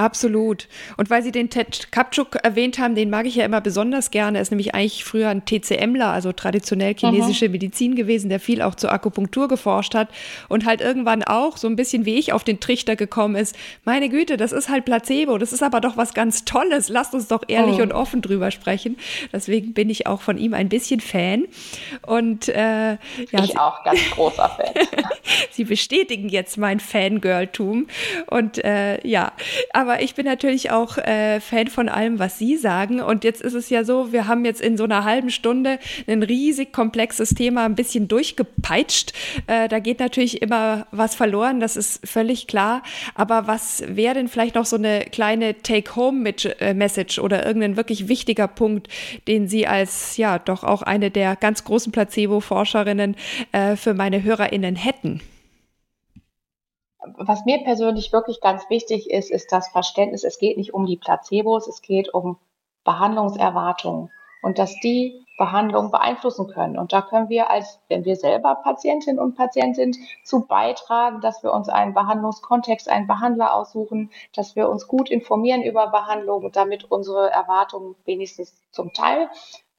Absolut. 0.00 0.66
Und 0.96 1.10
weil 1.10 1.22
Sie 1.22 1.30
den 1.30 1.50
Ted 1.50 1.92
Kapchuk 1.92 2.36
erwähnt 2.36 2.78
haben, 2.78 2.94
den 2.94 3.10
mag 3.10 3.26
ich 3.26 3.34
ja 3.34 3.44
immer 3.44 3.60
besonders 3.60 4.10
gerne. 4.10 4.38
Er 4.38 4.42
ist 4.42 4.50
nämlich 4.50 4.74
eigentlich 4.74 5.04
früher 5.04 5.28
ein 5.28 5.44
TCMler, 5.44 6.06
also 6.06 6.32
traditionell 6.32 6.94
chinesische 6.94 7.48
mhm. 7.48 7.52
Medizin 7.52 7.96
gewesen, 7.96 8.30
der 8.30 8.40
viel 8.40 8.62
auch 8.62 8.74
zur 8.74 8.92
Akupunktur 8.92 9.46
geforscht 9.46 9.94
hat 9.94 10.08
und 10.48 10.64
halt 10.64 10.80
irgendwann 10.80 11.22
auch 11.22 11.58
so 11.58 11.68
ein 11.68 11.76
bisschen 11.76 12.06
wie 12.06 12.18
ich 12.18 12.32
auf 12.32 12.44
den 12.44 12.60
Trichter 12.60 12.96
gekommen 12.96 13.34
ist. 13.34 13.54
Meine 13.84 14.08
Güte, 14.08 14.38
das 14.38 14.52
ist 14.52 14.70
halt 14.70 14.86
Placebo, 14.86 15.36
das 15.36 15.52
ist 15.52 15.62
aber 15.62 15.82
doch 15.82 15.98
was 15.98 16.14
ganz 16.14 16.46
Tolles. 16.46 16.88
Lasst 16.88 17.12
uns 17.12 17.28
doch 17.28 17.42
ehrlich 17.46 17.76
mhm. 17.76 17.82
und 17.82 17.92
offen 17.92 18.22
drüber 18.22 18.50
sprechen. 18.50 18.96
Deswegen 19.34 19.74
bin 19.74 19.90
ich 19.90 20.06
auch 20.06 20.22
von 20.22 20.38
ihm 20.38 20.54
ein 20.54 20.70
bisschen 20.70 21.00
Fan. 21.00 21.44
Und 22.06 22.48
äh, 22.48 22.92
ja, 22.92 22.98
ich 23.44 23.58
auch 23.58 23.84
ganz 23.84 24.00
großer 24.12 24.48
Fan. 24.48 24.86
Sie 25.50 25.64
bestätigen 25.64 26.30
jetzt 26.30 26.56
mein 26.56 26.80
Fangirltum. 26.80 27.88
Und 28.28 28.64
äh, 28.64 29.06
ja, 29.06 29.32
aber 29.74 29.89
aber 29.90 30.02
ich 30.02 30.14
bin 30.14 30.24
natürlich 30.24 30.70
auch 30.70 30.98
äh, 30.98 31.40
Fan 31.40 31.66
von 31.66 31.88
allem, 31.88 32.20
was 32.20 32.38
Sie 32.38 32.56
sagen. 32.56 33.00
Und 33.00 33.24
jetzt 33.24 33.42
ist 33.42 33.54
es 33.54 33.70
ja 33.70 33.82
so, 33.82 34.12
wir 34.12 34.28
haben 34.28 34.44
jetzt 34.44 34.60
in 34.60 34.76
so 34.76 34.84
einer 34.84 35.02
halben 35.02 35.30
Stunde 35.30 35.80
ein 36.06 36.22
riesig 36.22 36.72
komplexes 36.72 37.30
Thema 37.30 37.64
ein 37.64 37.74
bisschen 37.74 38.06
durchgepeitscht. 38.06 39.12
Äh, 39.48 39.66
da 39.66 39.80
geht 39.80 39.98
natürlich 39.98 40.42
immer 40.42 40.86
was 40.92 41.16
verloren, 41.16 41.58
das 41.58 41.76
ist 41.76 42.06
völlig 42.06 42.46
klar. 42.46 42.84
Aber 43.16 43.48
was 43.48 43.82
wäre 43.88 44.14
denn 44.14 44.28
vielleicht 44.28 44.54
noch 44.54 44.64
so 44.64 44.76
eine 44.76 45.00
kleine 45.00 45.60
Take-Home-Message 45.60 47.18
oder 47.18 47.44
irgendein 47.44 47.76
wirklich 47.76 48.06
wichtiger 48.06 48.46
Punkt, 48.46 48.86
den 49.26 49.48
Sie 49.48 49.66
als 49.66 50.16
ja 50.16 50.38
doch 50.38 50.62
auch 50.62 50.82
eine 50.82 51.10
der 51.10 51.34
ganz 51.34 51.64
großen 51.64 51.90
Placebo-Forscherinnen 51.90 53.16
äh, 53.50 53.74
für 53.74 53.94
meine 53.94 54.22
HörerInnen 54.22 54.76
hätten? 54.76 55.20
Was 57.16 57.44
mir 57.44 57.62
persönlich 57.64 58.12
wirklich 58.12 58.40
ganz 58.40 58.68
wichtig 58.68 59.10
ist, 59.10 59.30
ist 59.30 59.52
das 59.52 59.68
Verständnis, 59.68 60.24
es 60.24 60.38
geht 60.38 60.56
nicht 60.56 60.74
um 60.74 60.86
die 60.86 60.96
Placebos, 60.96 61.66
es 61.68 61.82
geht 61.82 62.12
um 62.12 62.38
Behandlungserwartungen 62.84 64.10
und 64.42 64.58
dass 64.58 64.74
die 64.80 65.24
Behandlung 65.38 65.90
beeinflussen 65.90 66.48
können. 66.48 66.78
Und 66.78 66.92
da 66.92 67.00
können 67.00 67.30
wir 67.30 67.48
als, 67.50 67.80
wenn 67.88 68.04
wir 68.04 68.16
selber 68.16 68.56
Patientin 68.56 69.18
und 69.18 69.36
Patient 69.36 69.74
sind, 69.74 69.96
zu 70.24 70.46
beitragen, 70.46 71.20
dass 71.20 71.42
wir 71.42 71.52
uns 71.52 71.68
einen 71.68 71.94
Behandlungskontext, 71.94 72.88
einen 72.88 73.06
Behandler 73.06 73.54
aussuchen, 73.54 74.10
dass 74.34 74.54
wir 74.54 74.68
uns 74.68 74.86
gut 74.86 75.10
informieren 75.10 75.62
über 75.62 75.86
Behandlung, 75.88 76.50
damit 76.52 76.84
unsere 76.90 77.30
Erwartungen 77.30 77.96
wenigstens 78.04 78.54
zum 78.70 78.92
Teil 78.92 79.30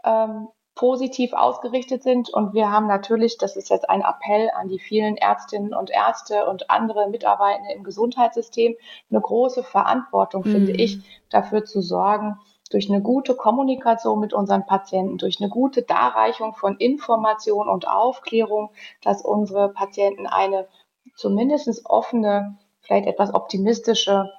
ähm, 0.03 0.47
positiv 0.75 1.33
ausgerichtet 1.33 2.03
sind. 2.03 2.29
Und 2.29 2.53
wir 2.53 2.71
haben 2.71 2.87
natürlich, 2.87 3.37
das 3.37 3.55
ist 3.55 3.69
jetzt 3.69 3.89
ein 3.89 4.01
Appell 4.01 4.49
an 4.55 4.67
die 4.67 4.79
vielen 4.79 5.17
Ärztinnen 5.17 5.73
und 5.73 5.89
Ärzte 5.89 6.47
und 6.47 6.69
andere 6.69 7.09
Mitarbeitende 7.09 7.73
im 7.73 7.83
Gesundheitssystem, 7.83 8.75
eine 9.09 9.21
große 9.21 9.63
Verantwortung, 9.63 10.43
mhm. 10.45 10.51
finde 10.51 10.71
ich, 10.71 10.99
dafür 11.29 11.65
zu 11.65 11.81
sorgen, 11.81 12.39
durch 12.71 12.89
eine 12.89 13.01
gute 13.01 13.35
Kommunikation 13.35 14.19
mit 14.19 14.33
unseren 14.33 14.65
Patienten, 14.65 15.17
durch 15.17 15.41
eine 15.41 15.49
gute 15.49 15.83
Darreichung 15.83 16.55
von 16.55 16.77
Information 16.77 17.67
und 17.67 17.87
Aufklärung, 17.87 18.71
dass 19.03 19.21
unsere 19.21 19.69
Patienten 19.69 20.25
eine 20.25 20.67
zumindest 21.15 21.85
offene, 21.85 22.57
vielleicht 22.79 23.07
etwas 23.07 23.33
optimistische 23.33 24.31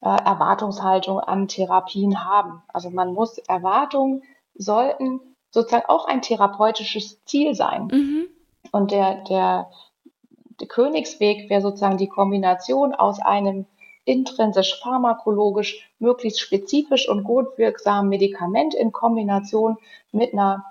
äh, 0.00 0.08
Erwartungshaltung 0.08 1.18
an 1.18 1.48
Therapien 1.48 2.24
haben. 2.24 2.62
Also 2.68 2.90
man 2.90 3.12
muss 3.12 3.38
Erwartungen 3.38 4.22
sollten 4.54 5.35
sozusagen 5.56 5.88
auch 5.88 6.06
ein 6.06 6.20
therapeutisches 6.20 7.24
Ziel 7.24 7.54
sein. 7.54 7.88
Mhm. 7.90 8.26
Und 8.72 8.90
der, 8.90 9.24
der, 9.24 9.70
der 10.60 10.68
Königsweg 10.68 11.48
wäre 11.48 11.62
sozusagen 11.62 11.96
die 11.96 12.08
Kombination 12.08 12.94
aus 12.94 13.20
einem 13.20 13.64
intrinsisch 14.04 14.78
pharmakologisch 14.82 15.90
möglichst 15.98 16.40
spezifisch 16.40 17.08
und 17.08 17.24
gut 17.24 17.56
wirksamen 17.56 18.10
Medikament 18.10 18.74
in 18.74 18.92
Kombination 18.92 19.78
mit 20.12 20.34
einer 20.34 20.62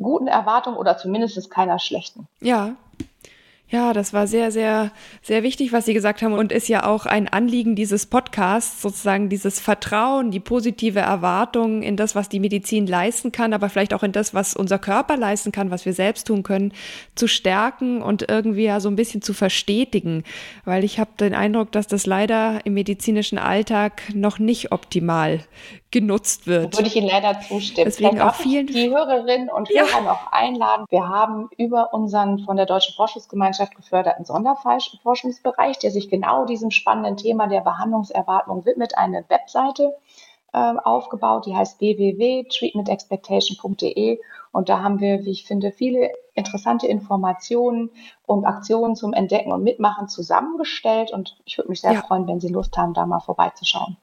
guten 0.00 0.28
Erwartung 0.28 0.76
oder 0.76 0.96
zumindest 0.96 1.50
keiner 1.50 1.80
schlechten. 1.80 2.28
Ja, 2.40 2.76
ja, 3.72 3.94
das 3.94 4.12
war 4.12 4.26
sehr, 4.26 4.52
sehr, 4.52 4.92
sehr 5.22 5.42
wichtig, 5.42 5.72
was 5.72 5.86
Sie 5.86 5.94
gesagt 5.94 6.20
haben. 6.20 6.34
Und 6.34 6.52
ist 6.52 6.68
ja 6.68 6.84
auch 6.84 7.06
ein 7.06 7.26
Anliegen 7.26 7.74
dieses 7.74 8.04
Podcasts, 8.04 8.82
sozusagen 8.82 9.30
dieses 9.30 9.60
Vertrauen, 9.60 10.30
die 10.30 10.40
positive 10.40 11.00
Erwartung 11.00 11.82
in 11.82 11.96
das, 11.96 12.14
was 12.14 12.28
die 12.28 12.38
Medizin 12.38 12.86
leisten 12.86 13.32
kann, 13.32 13.54
aber 13.54 13.70
vielleicht 13.70 13.94
auch 13.94 14.02
in 14.02 14.12
das, 14.12 14.34
was 14.34 14.54
unser 14.54 14.78
Körper 14.78 15.16
leisten 15.16 15.52
kann, 15.52 15.70
was 15.70 15.86
wir 15.86 15.94
selbst 15.94 16.26
tun 16.26 16.42
können, 16.42 16.74
zu 17.14 17.26
stärken 17.26 18.02
und 18.02 18.28
irgendwie 18.28 18.64
ja 18.64 18.78
so 18.78 18.90
ein 18.90 18.96
bisschen 18.96 19.22
zu 19.22 19.32
verstetigen, 19.32 20.22
weil 20.66 20.84
ich 20.84 20.98
habe 20.98 21.12
den 21.18 21.34
Eindruck, 21.34 21.72
dass 21.72 21.86
das 21.86 22.04
leider 22.04 22.60
im 22.66 22.74
medizinischen 22.74 23.38
Alltag 23.38 24.02
noch 24.12 24.38
nicht 24.38 24.70
optimal 24.70 25.40
genutzt 25.92 26.48
wird. 26.48 26.76
Würde 26.76 26.88
ich 26.88 26.96
Ihnen 26.96 27.06
leider 27.06 27.40
zustimmen. 27.40 27.84
Deswegen 27.84 28.20
auch 28.20 28.34
vielen 28.34 28.66
die 28.66 28.90
Hörerinnen 28.90 29.48
und 29.50 29.68
Hörer 29.68 29.86
ja. 29.86 30.00
noch 30.00 30.32
einladen. 30.32 30.86
Wir 30.88 31.08
haben 31.08 31.48
über 31.56 31.94
unseren 31.94 32.40
von 32.40 32.56
der 32.56 32.66
Deutschen 32.66 32.94
Forschungsgemeinschaft 32.94 33.76
geförderten 33.76 34.24
Sonderforschungsbereich, 34.24 35.78
der 35.78 35.92
sich 35.92 36.08
genau 36.08 36.46
diesem 36.46 36.72
spannenden 36.72 37.18
Thema 37.18 37.46
der 37.46 37.60
Behandlungserwartung 37.60 38.64
widmet, 38.64 38.96
eine 38.96 39.24
Webseite 39.28 39.94
äh, 40.52 40.58
aufgebaut, 40.58 41.46
die 41.46 41.54
heißt 41.54 41.80
www.treatmentexpectation.de 41.80 44.18
und 44.52 44.68
da 44.68 44.82
haben 44.82 45.00
wir, 45.00 45.24
wie 45.24 45.30
ich 45.30 45.44
finde, 45.44 45.72
viele 45.72 46.10
interessante 46.34 46.86
Informationen 46.86 47.90
und 48.26 48.44
Aktionen 48.44 48.94
zum 48.96 49.12
Entdecken 49.12 49.52
und 49.52 49.62
Mitmachen 49.62 50.08
zusammengestellt 50.08 51.12
und 51.12 51.36
ich 51.44 51.58
würde 51.58 51.70
mich 51.70 51.82
sehr 51.82 51.92
ja. 51.92 52.00
freuen, 52.00 52.26
wenn 52.26 52.40
Sie 52.40 52.48
Lust 52.48 52.76
haben, 52.76 52.94
da 52.94 53.06
mal 53.06 53.20
vorbeizuschauen. 53.20 53.96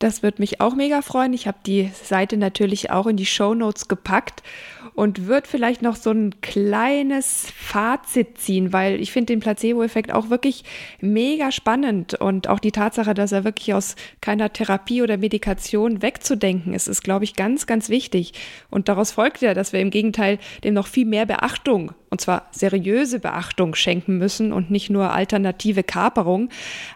Das 0.00 0.22
wird 0.22 0.38
mich 0.38 0.62
auch 0.62 0.74
mega 0.74 1.02
freuen. 1.02 1.34
Ich 1.34 1.46
habe 1.46 1.58
die 1.66 1.90
Seite 1.92 2.38
natürlich 2.38 2.90
auch 2.90 3.06
in 3.06 3.18
die 3.18 3.26
Show 3.26 3.52
Notes 3.52 3.86
gepackt 3.86 4.42
und 4.94 5.26
würde 5.26 5.46
vielleicht 5.46 5.82
noch 5.82 5.94
so 5.94 6.10
ein 6.10 6.40
kleines 6.40 7.52
Fazit 7.54 8.38
ziehen, 8.38 8.72
weil 8.72 8.98
ich 8.98 9.12
finde 9.12 9.34
den 9.34 9.40
Placebo-Effekt 9.40 10.10
auch 10.10 10.30
wirklich 10.30 10.64
mega 11.02 11.52
spannend 11.52 12.14
und 12.14 12.48
auch 12.48 12.60
die 12.60 12.72
Tatsache, 12.72 13.12
dass 13.12 13.32
er 13.32 13.44
wirklich 13.44 13.74
aus 13.74 13.94
keiner 14.22 14.50
Therapie 14.50 15.02
oder 15.02 15.18
Medikation 15.18 16.00
wegzudenken 16.00 16.72
ist, 16.72 16.88
ist, 16.88 17.02
glaube 17.02 17.24
ich, 17.24 17.36
ganz, 17.36 17.66
ganz 17.66 17.90
wichtig. 17.90 18.32
Und 18.70 18.88
daraus 18.88 19.12
folgt 19.12 19.42
ja, 19.42 19.52
dass 19.52 19.74
wir 19.74 19.80
im 19.80 19.90
Gegenteil 19.90 20.38
dem 20.64 20.72
noch 20.72 20.86
viel 20.86 21.04
mehr 21.04 21.26
Beachtung, 21.26 21.92
und 22.08 22.22
zwar 22.22 22.48
seriöse 22.52 23.20
Beachtung 23.20 23.74
schenken 23.74 24.16
müssen 24.16 24.50
und 24.54 24.70
nicht 24.70 24.88
nur 24.88 25.12
alternative 25.12 25.82
Kaperung. 25.82 26.48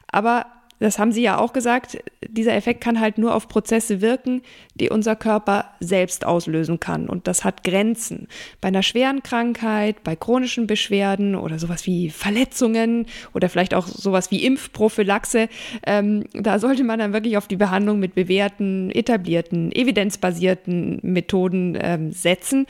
Aber 0.06 0.46
das 0.80 0.98
haben 0.98 1.12
Sie 1.12 1.22
ja 1.22 1.38
auch 1.38 1.52
gesagt, 1.52 1.98
dieser 2.28 2.54
Effekt 2.54 2.80
kann 2.80 3.00
halt 3.00 3.18
nur 3.18 3.34
auf 3.34 3.48
Prozesse 3.48 4.00
wirken, 4.00 4.42
die 4.74 4.90
unser 4.90 5.16
Körper 5.16 5.66
selbst 5.80 6.26
auslösen 6.26 6.80
kann. 6.80 7.08
Und 7.08 7.26
das 7.26 7.44
hat 7.44 7.64
Grenzen. 7.64 8.28
Bei 8.60 8.68
einer 8.68 8.82
schweren 8.82 9.22
Krankheit, 9.22 10.02
bei 10.02 10.16
chronischen 10.16 10.66
Beschwerden 10.66 11.36
oder 11.36 11.58
sowas 11.58 11.86
wie 11.86 12.10
Verletzungen 12.10 13.06
oder 13.32 13.48
vielleicht 13.48 13.74
auch 13.74 13.86
sowas 13.86 14.30
wie 14.30 14.44
Impfprophylaxe, 14.44 15.48
ähm, 15.86 16.24
da 16.32 16.58
sollte 16.58 16.84
man 16.84 16.98
dann 16.98 17.12
wirklich 17.12 17.36
auf 17.36 17.46
die 17.46 17.56
Behandlung 17.56 18.00
mit 18.00 18.14
bewährten, 18.14 18.90
etablierten, 18.90 19.72
evidenzbasierten 19.72 20.98
Methoden 21.02 21.78
ähm, 21.80 22.12
setzen. 22.12 22.66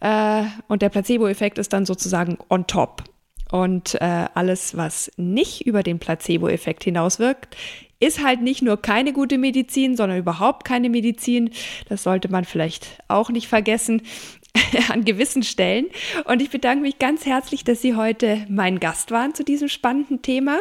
Äh, 0.00 0.44
und 0.68 0.82
der 0.82 0.88
Placebo-Effekt 0.88 1.58
ist 1.58 1.72
dann 1.72 1.84
sozusagen 1.84 2.38
on 2.48 2.66
top. 2.66 3.04
Und 3.50 3.94
äh, 4.00 4.26
alles, 4.34 4.76
was 4.76 5.10
nicht 5.16 5.66
über 5.66 5.82
den 5.82 5.98
Placebo-Effekt 5.98 6.84
hinauswirkt, 6.84 7.56
ist 7.98 8.24
halt 8.24 8.40
nicht 8.40 8.62
nur 8.62 8.80
keine 8.80 9.12
gute 9.12 9.36
Medizin, 9.38 9.96
sondern 9.96 10.18
überhaupt 10.18 10.64
keine 10.64 10.88
Medizin. 10.88 11.50
Das 11.88 12.02
sollte 12.02 12.30
man 12.30 12.44
vielleicht 12.44 12.98
auch 13.08 13.28
nicht 13.30 13.46
vergessen 13.46 14.02
an 14.88 15.04
gewissen 15.04 15.42
Stellen. 15.42 15.86
Und 16.24 16.40
ich 16.40 16.50
bedanke 16.50 16.82
mich 16.82 16.98
ganz 16.98 17.26
herzlich, 17.26 17.62
dass 17.62 17.82
Sie 17.82 17.94
heute 17.94 18.46
mein 18.48 18.80
Gast 18.80 19.10
waren 19.10 19.34
zu 19.34 19.44
diesem 19.44 19.68
spannenden 19.68 20.22
Thema. 20.22 20.60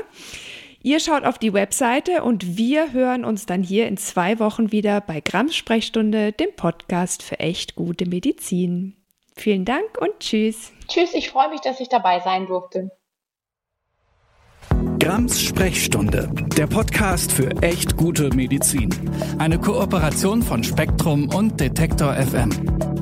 Ihr 0.81 0.99
schaut 0.99 1.25
auf 1.25 1.37
die 1.37 1.53
Webseite 1.53 2.23
und 2.23 2.57
wir 2.57 2.93
hören 2.93 3.25
uns 3.25 3.45
dann 3.45 3.63
hier 3.63 3.87
in 3.87 3.97
zwei 3.97 4.39
Wochen 4.39 4.71
wieder 4.71 5.01
bei 5.01 5.19
Grams 5.19 5.55
Sprechstunde, 5.55 6.31
dem 6.31 6.53
Podcast 6.55 7.21
für 7.21 7.39
echt 7.39 7.75
gute 7.75 8.05
Medizin. 8.05 8.95
Vielen 9.35 9.65
Dank 9.65 9.97
und 9.99 10.11
tschüss. 10.19 10.71
Tschüss, 10.89 11.13
ich 11.13 11.29
freue 11.29 11.49
mich, 11.49 11.61
dass 11.61 11.79
ich 11.79 11.87
dabei 11.87 12.19
sein 12.19 12.47
durfte. 12.47 12.91
Grams 14.99 15.41
Sprechstunde, 15.41 16.29
der 16.57 16.67
Podcast 16.67 17.31
für 17.31 17.49
echt 17.61 17.95
gute 17.95 18.29
Medizin. 18.35 18.89
Eine 19.37 19.59
Kooperation 19.59 20.41
von 20.41 20.63
Spektrum 20.63 21.29
und 21.33 21.59
Detektor 21.59 22.13
FM. 22.15 22.98